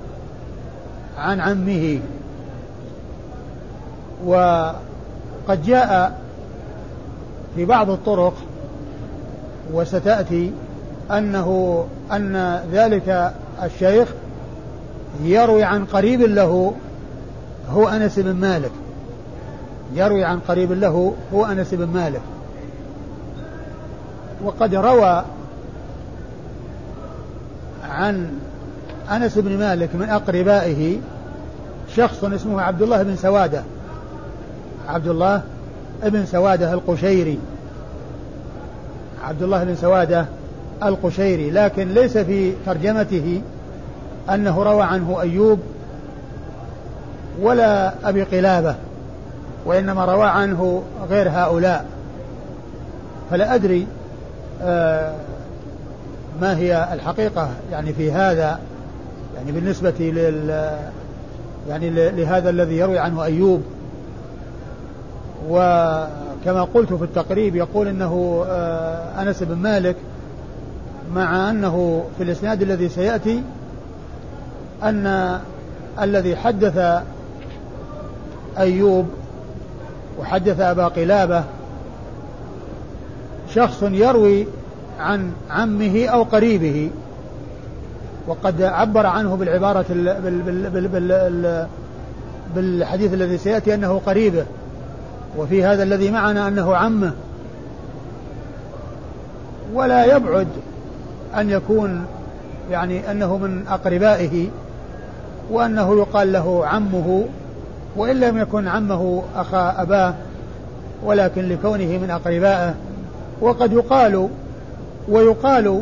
عن 1.18 1.40
عمه. 1.40 2.00
وقد 4.26 5.64
جاء 5.66 6.20
في 7.56 7.66
بعض 7.66 7.90
الطرق 7.90 8.34
وستأتي 9.74 10.52
أنه 11.12 11.86
أن 12.12 12.64
ذلك 12.72 13.34
الشيخ 13.64 14.14
يروي 15.24 15.64
عن 15.64 15.86
قريب 15.86 16.22
له 16.22 16.74
هو 17.70 17.90
أنس 17.90 18.20
بن 18.20 18.34
مالك. 18.34 18.72
يروي 19.94 20.24
عن 20.24 20.40
قريب 20.40 20.72
له 20.72 21.14
هو 21.34 21.46
أنس 21.46 21.74
بن 21.74 21.88
مالك. 21.88 22.22
وقد 24.44 24.76
روى 24.76 25.24
عن 27.90 28.40
أنس 29.12 29.38
بن 29.38 29.58
مالك 29.58 29.90
من 29.96 30.10
أقربائه 30.10 30.98
شخص 31.96 32.24
اسمه 32.24 32.62
عبد 32.62 32.82
الله 32.82 33.04
بن 33.04 33.16
سوادة. 33.16 33.64
عبد 34.88 35.08
الله 35.08 35.42
بن 36.04 36.26
سوادة 36.26 36.74
القشيري. 36.74 37.40
عبد 39.24 39.44
الله 39.44 39.64
بن 39.64 39.76
سوادة 39.76 40.26
القشيري. 40.84 41.52
لكن 41.52 41.94
ليس 41.94 42.18
في 42.18 42.54
ترجمته 42.66 43.42
أنه 44.30 44.64
روى 44.64 44.84
عنه 44.84 45.22
أيوب 45.22 45.60
ولا 47.42 47.94
أبي 48.04 48.24
قلابة 48.24 48.76
وإنما 49.66 50.06
روى 50.06 50.26
عنه 50.26 50.84
غير 51.10 51.30
هؤلاء. 51.30 51.86
فلا 53.32 53.56
أدري 53.56 53.88
آه 54.62 55.14
ما 56.42 56.58
هي 56.58 56.88
الحقيقة 56.94 57.50
يعني 57.72 57.94
في 57.94 58.12
هذا 58.12 58.60
يعني 59.38 59.52
بالنسبة 59.52 59.94
لل 60.00 60.70
يعني 61.70 61.90
لهذا 61.90 62.50
الذي 62.50 62.78
يروي 62.78 63.00
عنه 63.00 63.24
أيوب. 63.24 63.62
وكما 65.50 66.68
قلت 66.74 66.94
في 66.94 67.04
التقريب 67.04 67.56
يقول 67.56 67.88
إنه 67.88 68.46
آه، 68.48 69.22
أنس 69.22 69.44
بن 69.44 69.56
مالك 69.56 69.96
مع 71.16 71.50
أنه 71.50 72.06
في 72.18 72.24
الإسناد 72.24 72.62
الذي 72.62 72.90
سيأتي 72.90 73.44
أن 74.84 75.40
الذي 76.02 76.36
حدث 76.36 77.02
أيوب 78.58 79.08
وحدث 80.20 80.60
أبا 80.60 80.88
قلابة 80.88 81.44
شخص 83.56 83.84
يروي 83.84 84.48
عن 85.00 85.32
عمه 85.50 86.06
أو 86.06 86.24
قريبه. 86.24 86.90
وقد 88.28 88.62
عبر 88.62 89.06
عنه 89.06 89.36
بالعبارة 89.36 89.86
بالحديث 92.56 93.14
الذي 93.14 93.38
سيأتي 93.38 93.74
أنه 93.74 94.02
قريبه. 94.06 94.46
وفي 95.38 95.66
هذا 95.66 95.84
الذي 95.84 96.12
معنا 96.12 96.48
أنه 96.48 96.76
عمه. 96.76 97.14
ولا 99.74 100.16
يبعد 100.16 100.48
أن 101.38 101.50
يكون 101.50 102.06
يعني 102.72 103.12
أنه 103.12 103.38
من 103.38 103.68
أقربائه 103.68 104.48
وأنه 105.52 105.98
يقال 105.98 106.34
له 106.34 106.66
عمه 106.66 107.26
وإن 107.96 108.20
لم 108.20 108.38
يكن 108.38 108.68
عمه 108.68 109.24
أخا 109.36 109.82
أباه 109.82 110.14
ولكن 111.04 111.50
لكونه 111.50 111.98
من 111.98 112.10
أقربائه. 112.10 112.74
وقد 113.42 113.74
يقال 113.74 114.30
ويقال 115.10 115.82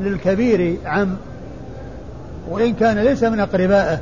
للكبير 0.00 0.76
عم 0.86 1.16
وإن 2.50 2.74
كان 2.74 2.98
ليس 2.98 3.24
من 3.24 3.40
أقربائه 3.40 4.00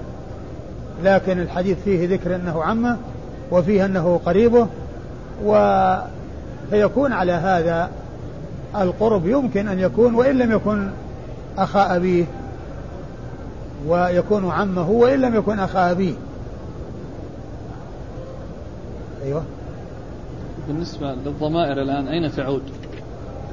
لكن 1.05 1.41
الحديث 1.41 1.79
فيه 1.85 2.09
ذكر 2.09 2.35
أنه 2.35 2.63
عمه 2.63 2.97
وفيه 3.51 3.85
أنه 3.85 4.21
قريبه 4.27 4.67
فيكون 6.71 7.13
على 7.13 7.33
هذا 7.33 7.91
القرب 8.77 9.27
يمكن 9.27 9.69
أن 9.69 9.79
يكون 9.79 10.15
وإن 10.15 10.39
لم 10.39 10.53
يكن 10.53 10.91
أخا 11.59 11.97
أبيه 11.97 12.25
ويكون 13.87 14.51
عمه 14.51 14.91
وإن 14.91 15.21
لم 15.21 15.35
يكن 15.35 15.59
أخا 15.59 15.91
أبيه. 15.91 16.15
أيوه. 19.25 19.43
بالنسبة 20.69 21.15
للضمائر 21.15 21.83
الآن 21.83 22.09
أين 22.09 22.33
تعود؟ 22.33 22.63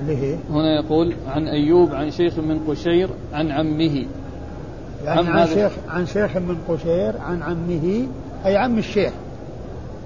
اللي 0.02 0.18
هي؟ 0.18 0.36
هنا 0.50 0.82
يقول 0.82 1.16
عن 1.28 1.48
أيوب 1.48 1.96
عن 1.96 2.12
شيخ 2.12 2.40
من 2.40 2.60
قشير 2.68 3.10
عن 3.34 3.52
عمه. 3.52 4.06
يعني 5.08 5.30
عن, 5.30 5.48
شيخ 5.48 5.72
عن 5.90 6.06
شيخ 6.06 6.38
من 6.38 6.58
قشير 6.70 7.14
عن 7.22 7.44
عمه 7.44 8.08
أي 8.46 8.58
عم 8.58 8.78
الشيخ. 8.78 9.14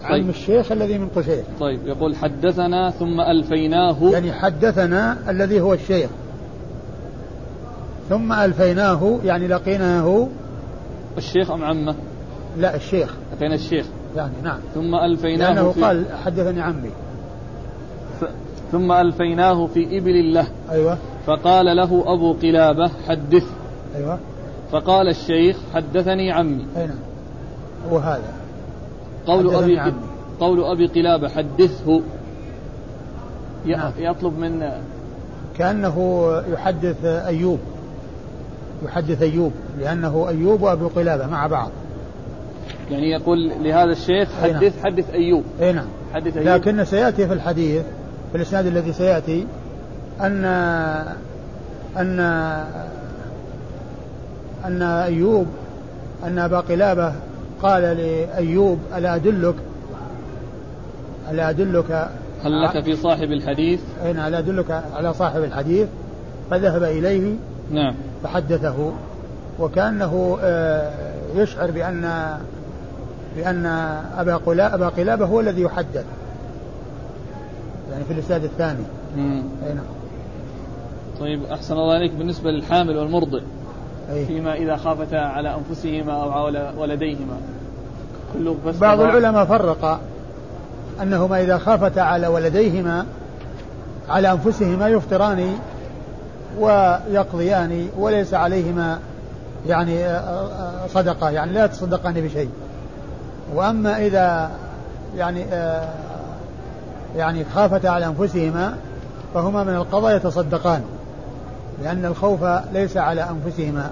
طيب. 0.04 0.24
عم 0.24 0.30
الشيخ 0.30 0.72
الذي 0.72 0.98
من 0.98 1.08
قشير. 1.16 1.44
طيب 1.60 1.88
يقول 1.88 2.16
حدثنا 2.16 2.90
ثم 2.90 3.22
ألفيناه. 3.22 4.12
يعني 4.12 4.34
حدثنا 4.34 5.18
الذي 5.30 5.62
هو 5.62 5.74
الشيخ. 5.74 6.10
ثم 8.10 8.34
ألفيناه 8.34 9.20
يعني 9.26 9.48
لقيناه. 9.48 10.28
الشيخ 11.18 11.52
أم 11.52 11.64
عمه؟ 11.64 11.96
لا 12.58 12.76
الشيخ. 12.76 13.16
لقينا 13.38 13.56
الشيخ. 13.56 13.86
يعني 14.16 14.34
نعم. 14.44 14.60
ثم 14.74 14.96
ألفيناه 14.96 15.54
لأنه 15.54 15.72
في 15.72 15.82
قال 15.82 16.06
حدثني 16.26 16.62
عمي. 16.62 16.90
ف... 18.22 18.26
ثم 18.72 18.92
ألفيناه 18.92 19.66
في 19.66 19.98
إبل 19.98 20.16
الله. 20.16 20.48
أيوة. 20.72 20.98
فقال 21.28 21.66
له 21.66 22.04
أبو 22.14 22.34
قلابة 22.34 22.92
حدث. 23.08 23.44
أيوة. 23.96 24.20
فقال 24.72 25.10
الشيخ 25.10 25.58
حدثني 25.74 26.32
عمي. 26.32 26.66
أي 26.78 26.88
نعم. 26.88 26.98
هو 27.92 27.98
هذا. 27.98 28.34
قول 29.28 29.56
أبي 29.56 29.94
قول 30.40 30.64
أبي 30.64 30.88
قلابة 30.88 31.30
حدثه. 31.30 32.02
نعم. 33.66 33.92
يطلب 33.98 34.40
من 34.40 34.72
كأنه 35.58 36.28
يحدث 36.54 37.06
أيوب. 37.06 37.60
يحدث 38.86 39.22
أيوب. 39.22 39.52
لأنه 39.80 40.26
أيوب 40.30 40.62
وأبو 40.62 40.88
قلابة 40.88 41.28
مع 41.28 41.48
بعض. 41.48 41.70
يعني 42.92 43.12
يقول 43.12 43.52
لهذا 43.62 43.92
الشيخ. 43.92 44.30
حدث 44.42 44.76
نعم. 44.76 44.86
حدث 44.86 45.10
أيوب. 45.10 45.44
أي 45.62 45.74
نعم. 45.74 45.88
حدث 46.14 46.38
أيوب. 46.38 46.48
لكن 46.48 46.86
سيأتي 46.86 47.28
في 47.28 47.34
الحديث 47.34 47.84
في 48.32 48.38
الإسناد 48.38 48.66
الذي 48.66 48.94
سيأتي 48.94 49.48
أن 50.22 50.46
أن 51.98 52.20
أن 54.66 54.82
أيوب 54.82 55.48
أن 56.24 56.40
أبا 56.40 56.60
قلابة 56.60 57.14
قال 57.62 57.82
لأيوب 57.84 58.80
ألا 58.98 59.16
أدلك؟ 59.16 59.56
ألا 61.32 61.50
أدلك 61.50 62.10
هل 62.44 62.64
لك 62.64 62.84
في 62.84 62.96
صاحب 62.96 63.32
الحديث؟ 63.32 63.80
أين 64.06 64.20
ألا 64.20 64.40
أدلك 64.40 64.84
على 64.94 65.14
صاحب 65.14 65.44
الحديث. 65.44 65.88
فذهب 66.52 66.84
إليه 66.84 67.36
نعم. 67.72 67.96
فحدثه 68.24 68.92
وكأنه 69.60 70.38
آه، 70.42 70.92
يشعر 71.36 71.72
بأن 71.72 72.38
بأن 73.36 73.66
أبا 74.18 74.36
قلابة, 74.36 74.76
أبا 74.76 74.90
قلابة 74.90 75.26
هو 75.26 75.40
الذي 75.40 75.62
يحدث. 75.62 76.06
يعني 77.92 78.04
في 78.04 78.14
الإسناد 78.14 78.44
الثاني. 78.44 78.84
أي 79.18 79.74
نعم. 79.74 79.86
طيب 81.20 81.44
أحسن 81.44 81.74
الله 81.74 81.94
عليك 81.94 82.12
بالنسبة 82.12 82.52
للحامل 82.52 82.98
والمرضع 82.98 83.40
فيما 84.28 84.54
إذا 84.54 84.76
خافتا 84.76 85.16
على 85.16 85.56
أنفسهما 85.56 86.14
أو 86.14 86.32
على 86.32 86.72
ولديهما. 86.78 87.38
بس 88.68 88.76
بعض. 88.76 89.00
العلماء 89.00 89.46
فرق 89.46 90.00
أنهما 91.02 91.42
إذا 91.42 91.58
خافتا 91.58 92.00
على 92.00 92.28
ولديهما 92.28 93.06
على 94.10 94.32
أنفسهما 94.32 94.88
يفطران 94.88 95.56
ويقضيان 96.60 97.90
وليس 97.98 98.34
عليهما 98.34 99.00
يعني 99.68 100.06
آه، 100.06 100.18
آه، 100.18 100.88
صدقة 100.88 101.30
يعني 101.30 101.52
لا 101.52 101.66
يتصدقان 101.66 102.14
بشيء. 102.14 102.50
وأما 103.56 103.98
إذا 103.98 104.52
يعني 105.18 105.44
آه، 105.54 105.90
يعني 107.18 107.46
خافتا 107.56 107.88
على 107.88 108.06
أنفسهما 108.06 108.76
فهما 109.34 109.64
من 109.64 109.76
القضاء 109.76 110.16
يتصدقان. 110.16 110.82
لأن 111.84 112.06
الخوف 112.06 112.44
ليس 112.74 112.98
على 112.98 113.30
أنفسهما. 113.30 113.92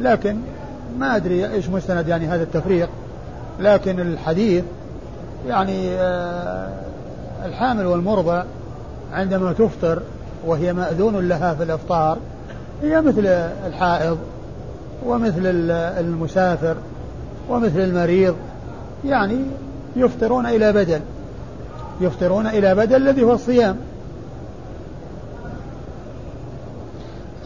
لكن 0.00 0.36
ما 0.98 1.16
أدري 1.16 1.50
إيش 1.50 1.68
مستند 1.68 2.08
يعني 2.08 2.26
هذا 2.26 2.42
التفريق. 2.42 2.88
لكن 3.60 4.00
الحديث 4.00 4.64
يعني 5.48 5.88
الحامل 7.44 7.86
والمرضع 7.86 8.42
عندما 9.12 9.52
تفطر 9.52 10.02
وهي 10.46 10.72
مأذون 10.72 11.28
لها 11.28 11.54
في 11.54 11.62
الإفطار 11.62 12.18
هي 12.82 13.00
مثل 13.00 13.26
الحائض 13.66 14.18
ومثل 15.06 15.42
المسافر 15.98 16.76
ومثل 17.48 17.80
المريض. 17.80 18.34
يعني 19.04 19.38
يفطرون 19.96 20.46
إلى 20.46 20.72
بدل 20.72 21.00
يفطرون 22.00 22.46
إلى 22.46 22.74
بدل 22.74 22.96
الذي 22.96 23.22
هو 23.22 23.32
الصيام. 23.32 23.76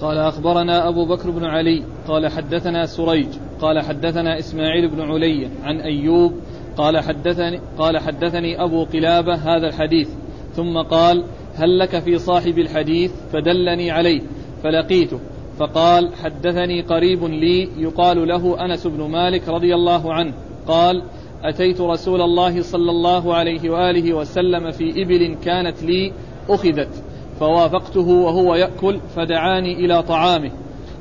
قال 0.05 0.19
أخبرنا 0.19 0.89
أبو 0.89 1.05
بكر 1.05 1.31
بن 1.31 1.45
علي 1.45 1.83
قال 2.09 2.29
حدثنا 2.29 2.87
سريج 2.87 3.27
قال 3.61 3.81
حدثنا 3.81 4.39
إسماعيل 4.39 4.89
بن 4.89 5.01
علي 5.01 5.49
عن 5.63 5.81
أيوب 5.81 6.33
قال 6.77 6.99
حدثني 6.99 7.61
قال 7.79 7.99
حدثني 7.99 8.63
أبو 8.65 8.85
قلابة 8.85 9.35
هذا 9.35 9.67
الحديث 9.67 10.09
ثم 10.57 10.79
قال 10.79 11.25
هل 11.55 11.79
لك 11.79 11.99
في 11.99 12.19
صاحب 12.19 12.59
الحديث 12.59 13.13
فدلني 13.33 13.91
عليه 13.91 14.21
فلقيته 14.63 15.21
فقال 15.59 16.11
حدثني 16.23 16.81
قريب 16.81 17.25
لي 17.25 17.69
يقال 17.79 18.29
له 18.29 18.65
أنس 18.65 18.87
بن 18.87 19.03
مالك 19.11 19.49
رضي 19.49 19.75
الله 19.75 20.13
عنه 20.13 20.33
قال 20.69 21.03
أتيت 21.45 21.81
رسول 21.81 22.21
الله 22.21 22.63
صلى 22.63 22.91
الله 22.91 23.35
عليه 23.35 23.71
وآله 23.71 24.15
وسلم 24.15 24.71
في 24.71 25.03
إبل 25.03 25.37
كانت 25.45 25.83
لي 25.83 26.13
أخذت 26.49 27.04
فوافقته 27.41 28.09
وهو 28.09 28.55
يأكل 28.55 29.01
فدعاني 29.17 29.85
إلى 29.85 30.03
طعامه. 30.03 30.51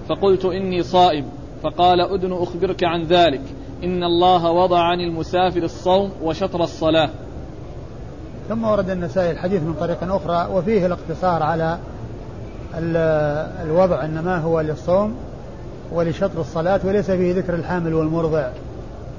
فقلت 0.09 0.45
إني 0.45 0.83
صائم. 0.83 1.25
فقال 1.63 2.01
ادن 2.01 2.33
أخبرك 2.33 2.83
عن 2.83 3.03
ذلك. 3.03 3.41
إن 3.83 4.03
الله 4.03 4.51
وضع 4.51 4.79
عن 4.79 4.99
المسافر 4.99 5.63
الصوم 5.63 6.11
وشطر 6.23 6.63
الصلاة. 6.63 7.09
ثم 8.49 8.63
ورد 8.63 8.89
النسائي 8.89 9.31
الحديث 9.31 9.61
من 9.61 9.73
طريق 9.73 10.13
أخرى 10.13 10.47
وفيه 10.53 10.85
الاقتصار 10.85 11.43
على 11.43 11.77
الوضع 13.63 14.05
إنما 14.05 14.37
هو 14.37 14.61
للصوم 14.61 15.15
ولشطر 15.93 16.41
الصلاة 16.41 16.79
وليس 16.83 17.11
فيه 17.11 17.33
ذكر 17.33 17.55
الحامل 17.55 17.93
والمرضع. 17.93 18.49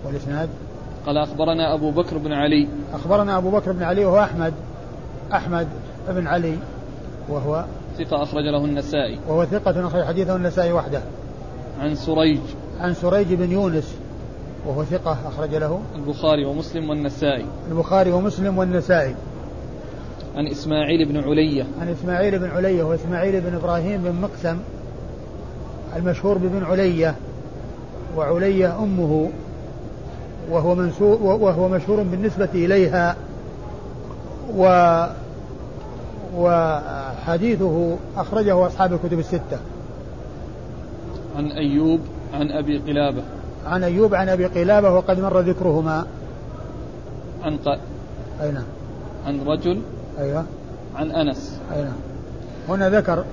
والإسناد؟ 0.07 0.49
قال 1.07 1.19
أخبرنا 1.19 1.75
أبو 1.75 1.91
بكر 1.91 2.19
بن 2.19 2.33
علي. 2.33 2.69
أخبرنا 2.95 3.39
أبو 3.39 3.51
بكر 3.51 3.73
بن 3.73 3.83
علي 3.83 4.05
وهو 4.05 4.23
أحمد 4.23 4.55
أحمد 5.33 5.69
بن 6.09 6.27
علي. 6.27 6.57
وهو 7.29 7.65
ثقة 7.99 8.23
أخرج 8.23 8.45
له 8.45 8.65
النسائي. 8.65 9.19
وهو 9.29 9.45
ثقة 9.45 9.87
أخرج 9.87 10.05
حديثه 10.05 10.37
النسائي 10.37 10.73
وحده. 10.73 11.03
عن 11.81 11.95
سريج. 11.95 12.41
عن 12.81 12.95
سريج 12.95 13.35
بن 13.35 13.53
يونس 13.53 13.97
وهو 14.67 14.85
ثقة 14.85 15.19
أخرج 15.29 15.55
له 15.55 15.81
البخاري 15.97 16.45
ومسلم 16.45 16.91
والنسائي. 16.91 17.47
البخاري 17.71 18.13
ومسلم 18.13 18.59
والنسائي. 18.59 19.15
عن 20.37 20.47
إسماعيل 20.47 21.09
بن 21.09 21.17
علية. 21.17 21.67
عن 21.81 21.89
إسماعيل 21.89 22.39
بن 22.39 22.51
علية 22.51 22.83
وإسماعيل 22.83 23.41
بن 23.41 23.55
إبراهيم 23.55 24.03
بن 24.03 24.21
مقسم 24.21 24.59
المشهور 25.97 26.39
بابن 26.39 26.65
علية 26.65 27.15
وعلية 28.17 28.83
أمه 28.83 29.31
وهو 30.51 30.75
منسوب 30.75 31.23
وهو 31.23 31.69
مشهور 31.69 32.03
بالنسبة 32.03 32.49
إليها 32.55 33.17
و 34.57 34.67
وحديثه 36.37 37.97
أخرجه 38.17 38.67
أصحاب 38.67 38.93
الكتب 38.93 39.19
الستة. 39.19 39.59
عن 41.37 41.51
أيوب 41.51 42.01
عن 42.35 42.51
أبي 42.51 42.79
قلابة. 42.79 43.23
عن 43.67 43.85
أيوب 43.85 44.15
عن 44.15 44.29
أبي 44.29 44.47
قلابة 44.47 44.91
وقد 44.91 45.21
مر 45.21 45.41
ذكرهما. 45.41 46.07
عن 47.45 47.57
ق... 47.57 47.69
أي 48.43 48.53
نعم. 48.53 48.65
عن 49.27 49.41
رجل. 49.47 49.81
أيوة. 50.19 50.45
عن 50.97 51.11
أنس. 51.11 51.59
أي 51.75 51.83
نعم. 51.83 51.97
هنا 52.69 52.91
ذكر 52.91 53.25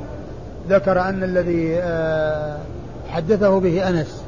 ذكر 0.70 1.02
أن 1.02 1.24
الذي 1.24 1.78
آه، 1.80 2.58
حدثه 3.10 3.60
به 3.60 3.90
أنس 3.90 4.24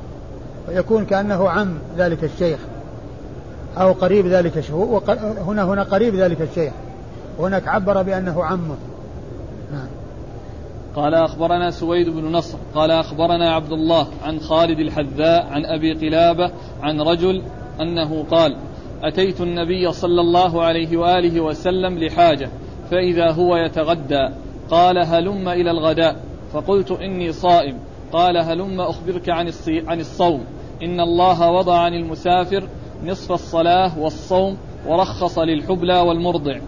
ويكون 0.67 1.05
كأنه 1.05 1.49
عم 1.49 1.77
ذلك 1.97 2.23
الشيخ 2.23 2.59
أو 3.77 3.91
قريب 3.91 4.27
ذلك 4.27 4.57
الشيخ 4.57 4.75
هنا 5.47 5.63
هنا 5.63 5.83
قريب 5.83 6.15
ذلك 6.15 6.41
الشيخ. 6.41 6.73
وهناك 7.37 7.67
عبر 7.67 8.01
بأنه 8.01 8.43
عمه 8.43 8.75
نعم. 9.71 9.87
قال 10.95 11.13
أخبرنا 11.13 11.71
سويد 11.71 12.09
بن 12.09 12.31
نصر 12.31 12.57
قال 12.75 12.91
أخبرنا 12.91 13.53
عبد 13.53 13.71
الله 13.71 14.07
عن 14.23 14.39
خالد 14.39 14.79
الحذاء 14.79 15.47
عن 15.51 15.65
أبي 15.65 15.93
قلابة 15.93 16.51
عن 16.81 17.01
رجل 17.01 17.41
أنه 17.81 18.25
قال 18.31 18.55
أتيت 19.03 19.41
النبي 19.41 19.91
صلى 19.91 20.21
الله 20.21 20.63
عليه 20.63 20.97
وآله 20.97 21.41
وسلم 21.41 21.99
لحاجة 21.99 22.49
فإذا 22.91 23.31
هو 23.31 23.55
يتغدى 23.55 24.29
قال 24.69 24.97
هلم 24.97 25.49
إلى 25.49 25.71
الغداء. 25.71 26.15
فقلت 26.53 26.91
إني 26.91 27.31
صائم. 27.31 27.77
قال 28.11 28.37
هلم 28.37 28.81
أخبرك 28.81 29.29
عن, 29.29 29.51
عن 29.87 29.99
الصوم. 29.99 30.45
إن 30.83 30.99
الله 30.99 31.51
وضع 31.51 31.77
عن 31.79 31.93
المسافر 31.93 32.67
نصف 33.05 33.31
الصلاة 33.31 33.99
والصوم 33.99 34.57
ورخص 34.87 35.39
للحبلى 35.39 35.99
والمرضع. 35.99 36.59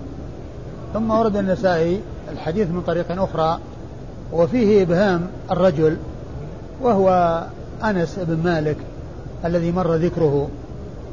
ثم 0.95 1.11
ورد 1.11 1.35
النسائي 1.35 2.01
الحديث 2.31 2.67
من 2.67 2.81
طريق 2.81 3.05
أخرى 3.21 3.59
وفيه 4.33 4.83
إبهام 4.83 5.27
الرجل 5.51 5.97
وهو 6.81 7.41
أنس 7.83 8.19
بن 8.19 8.43
مالك 8.43 8.77
الذي 9.45 9.71
مر 9.71 9.95
ذكره 9.95 10.49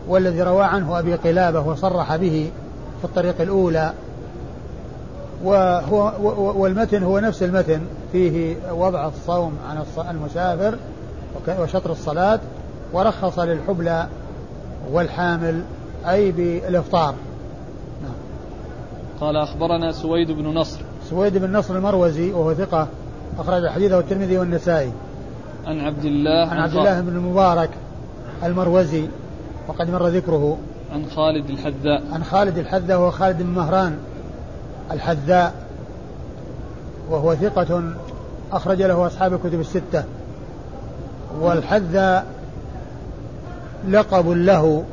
والذي 0.08 0.42
روى 0.42 0.64
عنه 0.64 0.98
أبي 0.98 1.14
قلابة 1.14 1.60
وصرح 1.60 2.16
به 2.16 2.50
في 2.98 3.04
الطريق 3.04 3.40
الأولى 3.40 3.92
وهو 5.44 6.12
والمتن 6.62 7.02
هو 7.02 7.18
نفس 7.18 7.42
المتن 7.42 7.80
فيه 8.12 8.56
وضع 8.72 9.08
الصوم 9.08 9.58
عن 9.70 9.84
المسافر 10.10 10.74
وشطر 11.60 11.92
الصلاة 11.92 12.40
ورخص 12.92 13.38
للحبلى 13.38 14.06
والحامل 14.92 15.62
أي 16.08 16.32
بالإفطار. 16.32 17.14
قال 19.22 19.36
أخبرنا 19.36 19.92
سويد 19.92 20.30
بن 20.30 20.46
نصر. 20.46 20.80
سويد 21.10 21.38
بن 21.38 21.56
نصر 21.56 21.76
المروزي 21.76 22.32
وهو 22.32 22.54
ثقة 22.54 22.88
أخرج 23.38 23.66
حديثه 23.66 23.98
الترمذي 23.98 24.38
والنسائي. 24.38 24.92
عن 25.66 25.80
عبد 25.80 26.04
الله 26.04 26.48
عن 26.48 26.58
عبد 26.58 26.74
الله 26.74 27.00
بن 27.00 27.08
المبارك 27.08 27.70
المروزي 28.44 29.08
وقد 29.68 29.90
مر 29.90 30.08
ذكره. 30.08 30.58
عن 30.92 31.06
خالد 31.06 31.50
الحذاء. 31.50 32.02
عن 32.12 32.24
خالد 32.24 32.58
الحذاء 32.58 32.98
وهو 32.98 33.10
خالد 33.10 33.42
بن 33.42 33.48
مهران 33.48 33.98
الحذاء 34.90 35.54
وهو 37.10 37.34
ثقة 37.34 37.82
أخرج 38.52 38.82
له 38.82 39.06
أصحاب 39.06 39.34
الكتب 39.34 39.60
الستة. 39.60 40.04
والحذاء 41.40 42.26
لقب 43.88 44.28
له 44.28 44.84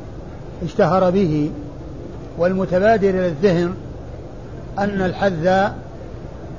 اشتهر 0.64 1.10
به 1.10 1.52
والمتبادر 2.38 3.10
إلى 3.10 3.28
الذهن 3.28 3.74
أن 4.80 5.02
الحذاء 5.02 5.76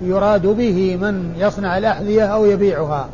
يراد 0.03 0.47
به 0.47 0.97
من 0.97 1.35
يصنع 1.39 1.79
الأحذية 1.79 2.25
أو 2.25 2.45
يبيعها. 2.45 3.09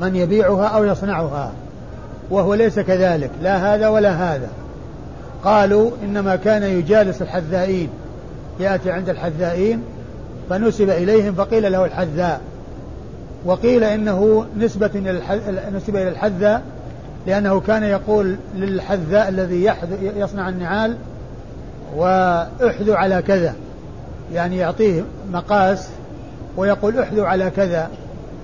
من 0.00 0.16
يبيعها 0.16 0.66
أو 0.66 0.84
يصنعها. 0.84 1.52
وهو 2.30 2.54
ليس 2.54 2.78
كذلك. 2.78 3.30
لا 3.42 3.74
هذا 3.74 3.88
ولا 3.88 4.10
هذا. 4.10 4.48
قالوا 5.44 5.90
إنما 6.04 6.36
كان 6.36 6.62
يجالس 6.62 7.22
الحذائين. 7.22 7.88
يأتي 8.60 8.90
عند 8.90 9.08
الحذائين 9.08 9.82
فنسب 10.50 10.90
إليهم 10.90 11.34
فقيل 11.34 11.72
له 11.72 11.84
الحذاء. 11.84 12.40
وقيل 13.44 13.84
إنه 13.84 14.46
نسبة 14.58 14.90
إلى 14.94 15.20
نسبة 15.74 16.02
إلى 16.02 16.08
الحذاء 16.08 16.62
لأنه 17.26 17.60
كان 17.60 17.82
يقول 17.82 18.36
للحذاء 18.54 19.28
الذي 19.28 19.72
يصنع 20.16 20.48
النعال 20.48 20.96
وأحذو 21.96 22.94
على 22.94 23.22
كذا. 23.22 23.54
يعني 24.34 24.56
يعطيه 24.56 25.02
مقاس 25.32 25.88
ويقول 26.56 26.98
احذو 26.98 27.24
على 27.24 27.50
كذا 27.50 27.90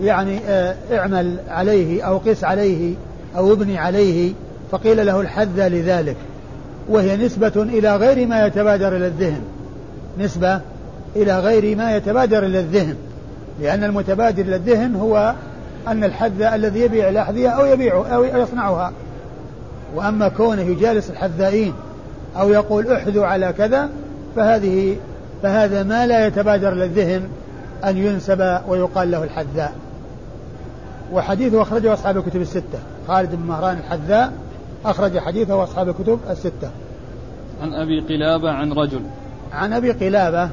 يعني 0.03 0.39
آه، 0.47 0.74
اعمل 0.93 1.37
عليه 1.49 2.03
أو 2.03 2.18
قس 2.18 2.45
عليه 2.45 2.95
أو 3.37 3.53
ابني 3.53 3.78
عليه 3.78 4.32
فقيل 4.70 5.07
له 5.07 5.20
الحذ 5.20 5.68
لذلك. 5.68 6.16
وهي 6.89 7.16
نسبة 7.16 7.53
إلى 7.57 7.97
غير 7.97 8.26
ما 8.26 8.47
يتبادر 8.47 8.97
إلى 8.97 9.07
الذهن. 9.07 9.43
نسبة 10.18 10.61
إلى 11.16 11.39
غير 11.39 11.76
ما 11.76 11.97
يتبادر 11.97 12.39
إلى 12.39 12.61
الذهن. 12.61 12.97
لأن 13.61 13.84
المتبادر 13.84 14.43
إلى 14.43 14.57
الذهن 14.57 14.95
هو 14.95 15.34
أن 15.89 16.05
الحذ 16.05 16.43
الذي 16.43 16.80
يبيع 16.80 17.09
الأحذية 17.09 17.49
أو 17.49 17.66
يبيعه 17.66 18.07
أو 18.07 18.24
يصنعها. 18.24 18.93
وأما 19.95 20.28
كونه 20.28 20.62
يجالس 20.62 21.11
الحذائين 21.11 21.72
أو 22.37 22.51
يقول 22.51 22.93
احذو 22.93 23.24
على 23.24 23.55
كذا 23.59 23.89
فهذه 24.37 24.97
فهذا 25.47 25.82
ما 25.82 26.07
لا 26.07 26.26
يتبادر 26.26 26.72
إلى 26.72 26.84
الذهن 26.84 27.28
أن 27.84 27.97
ينسب 27.97 28.59
ويقال 28.68 29.11
له 29.11 29.24
الحذاء. 29.24 29.72
وحديثه 31.12 31.62
أخرجه 31.62 31.92
أصحاب 31.92 32.16
الكتب 32.16 32.40
الستة. 32.40 32.78
خالد 33.09 33.34
بن 33.34 33.42
مهران 33.42 33.78
الحذاء 33.78 34.32
أخرج 34.84 35.18
حديثه 35.18 35.62
أصحاب 35.62 35.88
الكتب 35.88 36.18
الستة. 36.30 36.70
عن 37.62 37.74
أبي 37.74 38.01
قلابة 38.01 38.51
عن 38.51 38.72
رجل. 38.72 39.01
عن 39.53 39.72
أبي 39.72 39.90
قلابة 39.90 40.51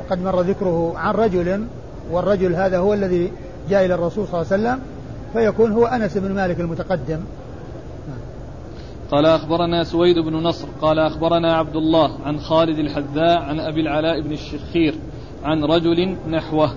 وقد 0.00 0.22
مر 0.22 0.40
ذكره 0.40 0.92
عن 0.96 1.14
رجل 1.14 1.64
والرجل 2.10 2.54
هذا 2.54 2.78
هو 2.78 2.94
الذي 2.94 3.32
جاء 3.70 3.84
إلى 3.84 3.94
الرسول 3.94 4.26
صلى 4.26 4.42
الله 4.42 4.52
عليه 4.52 4.62
وسلم 4.62 4.80
فيكون 5.32 5.72
هو 5.72 5.86
أنس 5.86 6.16
بن 6.16 6.34
مالك 6.34 6.60
المتقدم. 6.60 7.20
قال 9.12 9.26
أخبرنا 9.26 9.84
سويد 9.84 10.18
بن 10.18 10.32
نصر 10.32 10.68
قال 10.82 10.98
أخبرنا 10.98 11.56
عبد 11.56 11.76
الله 11.76 12.18
عن 12.24 12.40
خالد 12.40 12.78
الحذاء 12.78 13.38
عن 13.38 13.60
أبي 13.60 13.80
العلاء 13.80 14.20
بن 14.20 14.32
الشخير 14.32 14.94
عن 15.44 15.64
رجل 15.64 16.16
نحوه. 16.30 16.70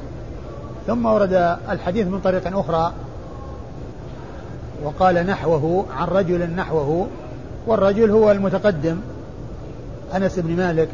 ثم 0.88 1.06
ورد 1.06 1.58
الحديث 1.70 2.08
من 2.08 2.20
طريق 2.20 2.58
أخرى 2.58 2.94
وقال 4.84 5.16
نحوه 5.16 5.86
عن 5.92 6.08
رجل 6.08 6.50
نحوه 6.50 7.08
والرجل 7.68 8.10
هو 8.10 8.32
المتقدم 8.32 8.98
أنس 10.16 10.40
بن 10.40 10.56
مالك 10.56 10.90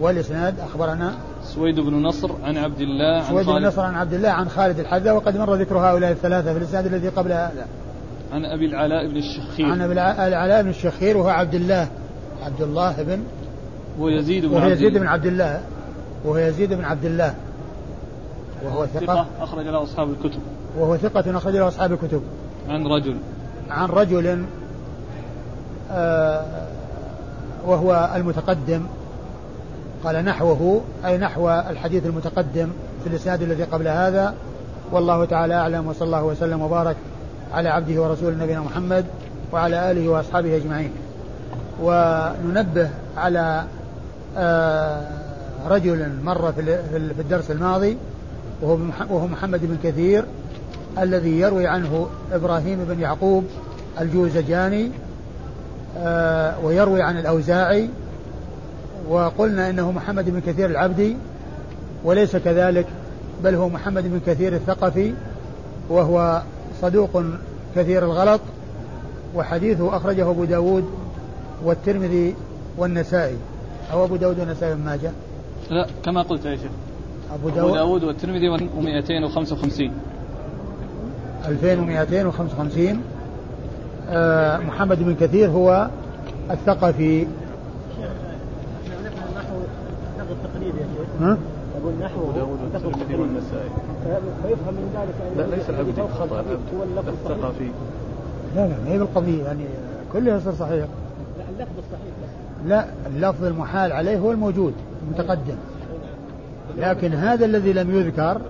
والإسناد 0.00 0.60
أخبرنا 0.60 1.14
سويد 1.42 1.80
بن 1.80 2.02
نصر 2.02 2.30
عن 2.44 2.56
عبد 2.56 2.80
الله 2.80 3.16
عن 3.16 3.22
سويد 3.22 3.46
بن 3.46 3.66
نصر 3.66 3.82
عن 3.82 3.94
عبد 3.94 4.12
الله 4.12 4.28
عن 4.28 4.48
خالد 4.48 4.78
الحذا 4.78 5.12
وقد 5.12 5.36
مر 5.36 5.54
ذكر 5.54 5.78
هؤلاء 5.78 6.10
الثلاثة 6.10 6.52
في 6.52 6.58
الإسناد 6.58 6.86
الذي 6.86 7.08
قبل 7.08 7.32
هذا 7.32 7.66
عن 8.32 8.44
أبي 8.44 8.66
العلاء 8.66 9.06
بن 9.06 9.16
الشخير. 9.16 9.66
عن 9.66 9.80
أبي 9.80 9.92
العلاء 9.92 10.62
بن 10.62 10.68
الشخير 10.68 11.16
وهو 11.16 11.28
عبد 11.28 11.54
الله 11.54 11.88
عبد 12.42 12.60
الله 12.60 13.02
بن 13.02 13.22
ويزيد 13.98 14.46
بن 14.46 14.54
وهو 14.54 14.68
يزيد 14.68 14.98
بن 14.98 15.06
عبد 15.06 15.26
الله 15.26 15.60
وهو 16.24 16.38
يزيد 16.38 16.72
بن 16.72 16.84
عبد 16.84 17.04
الله. 17.04 17.34
وهو 18.64 18.86
ثقة 18.86 19.26
أخرج 19.40 19.66
له 19.66 19.82
أصحاب 19.82 20.10
الكتب. 20.10 20.40
وهو 20.78 20.96
ثقة 20.96 21.36
أخرج 21.36 21.56
له 21.56 21.68
أصحاب 21.68 21.92
الكتب. 21.92 22.22
عن 22.68 22.86
رجل. 22.86 23.16
عن 23.70 23.88
رجل 23.88 24.44
آه 25.90 26.44
وهو 27.66 28.10
المتقدم. 28.16 28.82
قال 30.04 30.24
نحوه 30.24 30.80
أي 31.04 31.18
نحو 31.18 31.50
الحديث 31.50 32.06
المتقدم 32.06 32.68
في 33.02 33.06
الإسناد 33.06 33.42
الذي 33.42 33.62
قبل 33.64 33.88
هذا. 33.88 34.34
والله 34.92 35.24
تعالى 35.24 35.54
أعلم 35.54 35.86
وصلى 35.86 36.06
الله 36.06 36.24
وسلم 36.24 36.62
وبارك 36.62 36.96
على 37.52 37.68
عبده 37.68 38.02
ورسوله 38.02 38.36
نبينا 38.36 38.60
محمد 38.60 39.04
وعلى 39.52 39.90
آله 39.90 40.08
وأصحابه 40.08 40.56
أجمعين. 40.56 40.90
وننبه 41.82 42.90
على 43.16 43.64
آه 44.36 45.20
رجل 45.68 46.08
مر 46.24 46.52
في 46.52 47.20
الدرس 47.20 47.50
الماضي 47.50 47.96
وهو 48.62 49.26
محمد 49.26 49.60
بن 49.62 49.76
كثير 49.82 50.24
الذي 50.98 51.40
يروي 51.40 51.66
عنه 51.66 52.06
إبراهيم 52.32 52.84
بن 52.84 53.00
يعقوب 53.00 53.44
الجوزجاني 54.00 54.90
آه، 55.98 56.54
ويروي 56.64 57.02
عن 57.02 57.18
الأوزاعي 57.18 57.88
وقلنا 59.08 59.70
إنه 59.70 59.92
محمد 59.92 60.30
بن 60.30 60.40
كثير 60.40 60.70
العبدي 60.70 61.16
وليس 62.04 62.36
كذلك 62.36 62.86
بل 63.44 63.54
هو 63.54 63.68
محمد 63.68 64.02
بن 64.02 64.20
كثير 64.26 64.54
الثقفي 64.54 65.14
وهو 65.88 66.42
صدوق 66.82 67.22
كثير 67.76 68.04
الغلط 68.04 68.40
وحديثه 69.34 69.96
أخرجه 69.96 70.30
أبو 70.30 70.44
داود 70.44 70.84
والترمذي 71.64 72.34
والنسائي. 72.78 73.36
أو 73.92 74.04
أبو 74.04 74.16
داود 74.16 74.38
والنسائي 74.40 74.74
بن 74.74 74.84
ماجه؟ 74.84 75.10
لا 75.70 75.86
كما 76.04 76.22
قلت 76.22 76.44
يا 76.44 76.56
شيخ. 76.56 76.70
أبو 77.34 77.48
داود, 77.48 77.76
أبو 77.76 77.98
داود؟ 77.98 78.04
والترمذي 78.04 78.58
و255 78.58 79.90
2255 81.48 83.02
آه 84.08 84.58
محمد 84.58 85.02
بن 85.02 85.14
كثير 85.14 85.50
هو 85.50 85.88
الثقفي. 86.50 87.26
ها؟ 91.20 91.38
داود 92.36 92.58
والترمذي 92.62 93.14
والنسائي. 93.14 93.70
فيفهم 94.42 94.74
من 94.74 94.94
ذلك 94.96 95.48
لا 95.48 95.56
ليس 95.56 95.70
العبد 95.70 96.00
خطأ 96.18 96.44
الثقفي 97.08 97.68
لا 98.56 98.68
لا 98.68 98.74
ما 98.84 98.88
هي 98.88 98.98
بالقضية 98.98 99.44
يعني 99.44 99.64
كله 100.12 100.34
يصير 100.34 100.52
صحيح. 100.52 100.74
لا 100.74 101.44
اللفظ 101.48 101.78
الصحيح 101.78 102.12
بس. 102.22 102.68
لا 102.68 102.84
اللفظ 103.06 103.44
المحال 103.44 103.92
عليه 103.92 104.18
هو 104.18 104.32
الموجود 104.32 104.74
المتقدم. 105.02 105.56
لكن 106.78 107.12
هذا 107.12 107.44
الذي 107.44 107.72
لم 107.72 107.90
يذكر 107.90 108.40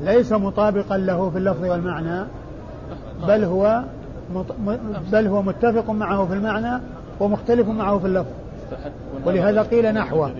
ليس 0.00 0.32
مطابقا 0.32 0.96
له 0.96 1.30
في 1.30 1.38
اللفظ 1.38 1.64
والمعنى 1.64 2.24
بل 3.28 3.44
هو 3.44 3.82
بل 5.12 5.26
هو 5.26 5.42
متفق 5.42 5.90
معه 5.90 6.26
في 6.26 6.34
المعنى 6.34 6.82
ومختلف 7.20 7.68
معه 7.68 7.98
في 7.98 8.06
اللفظ. 8.06 8.30
ولهذا 9.26 9.62
قيل 9.62 9.94
نحوه. 9.94 10.32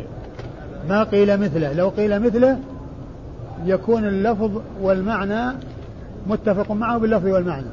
ما 0.88 1.02
قيل 1.02 1.40
مثله. 1.40 1.72
لو 1.72 1.88
قيل 1.88 2.20
مثله 2.22 2.58
يكون 3.64 4.04
اللفظ 4.04 4.62
والمعنى 4.80 5.56
متفق 6.26 6.72
معه 6.72 6.98
باللفظ 6.98 7.26
والمعنى. 7.26 7.66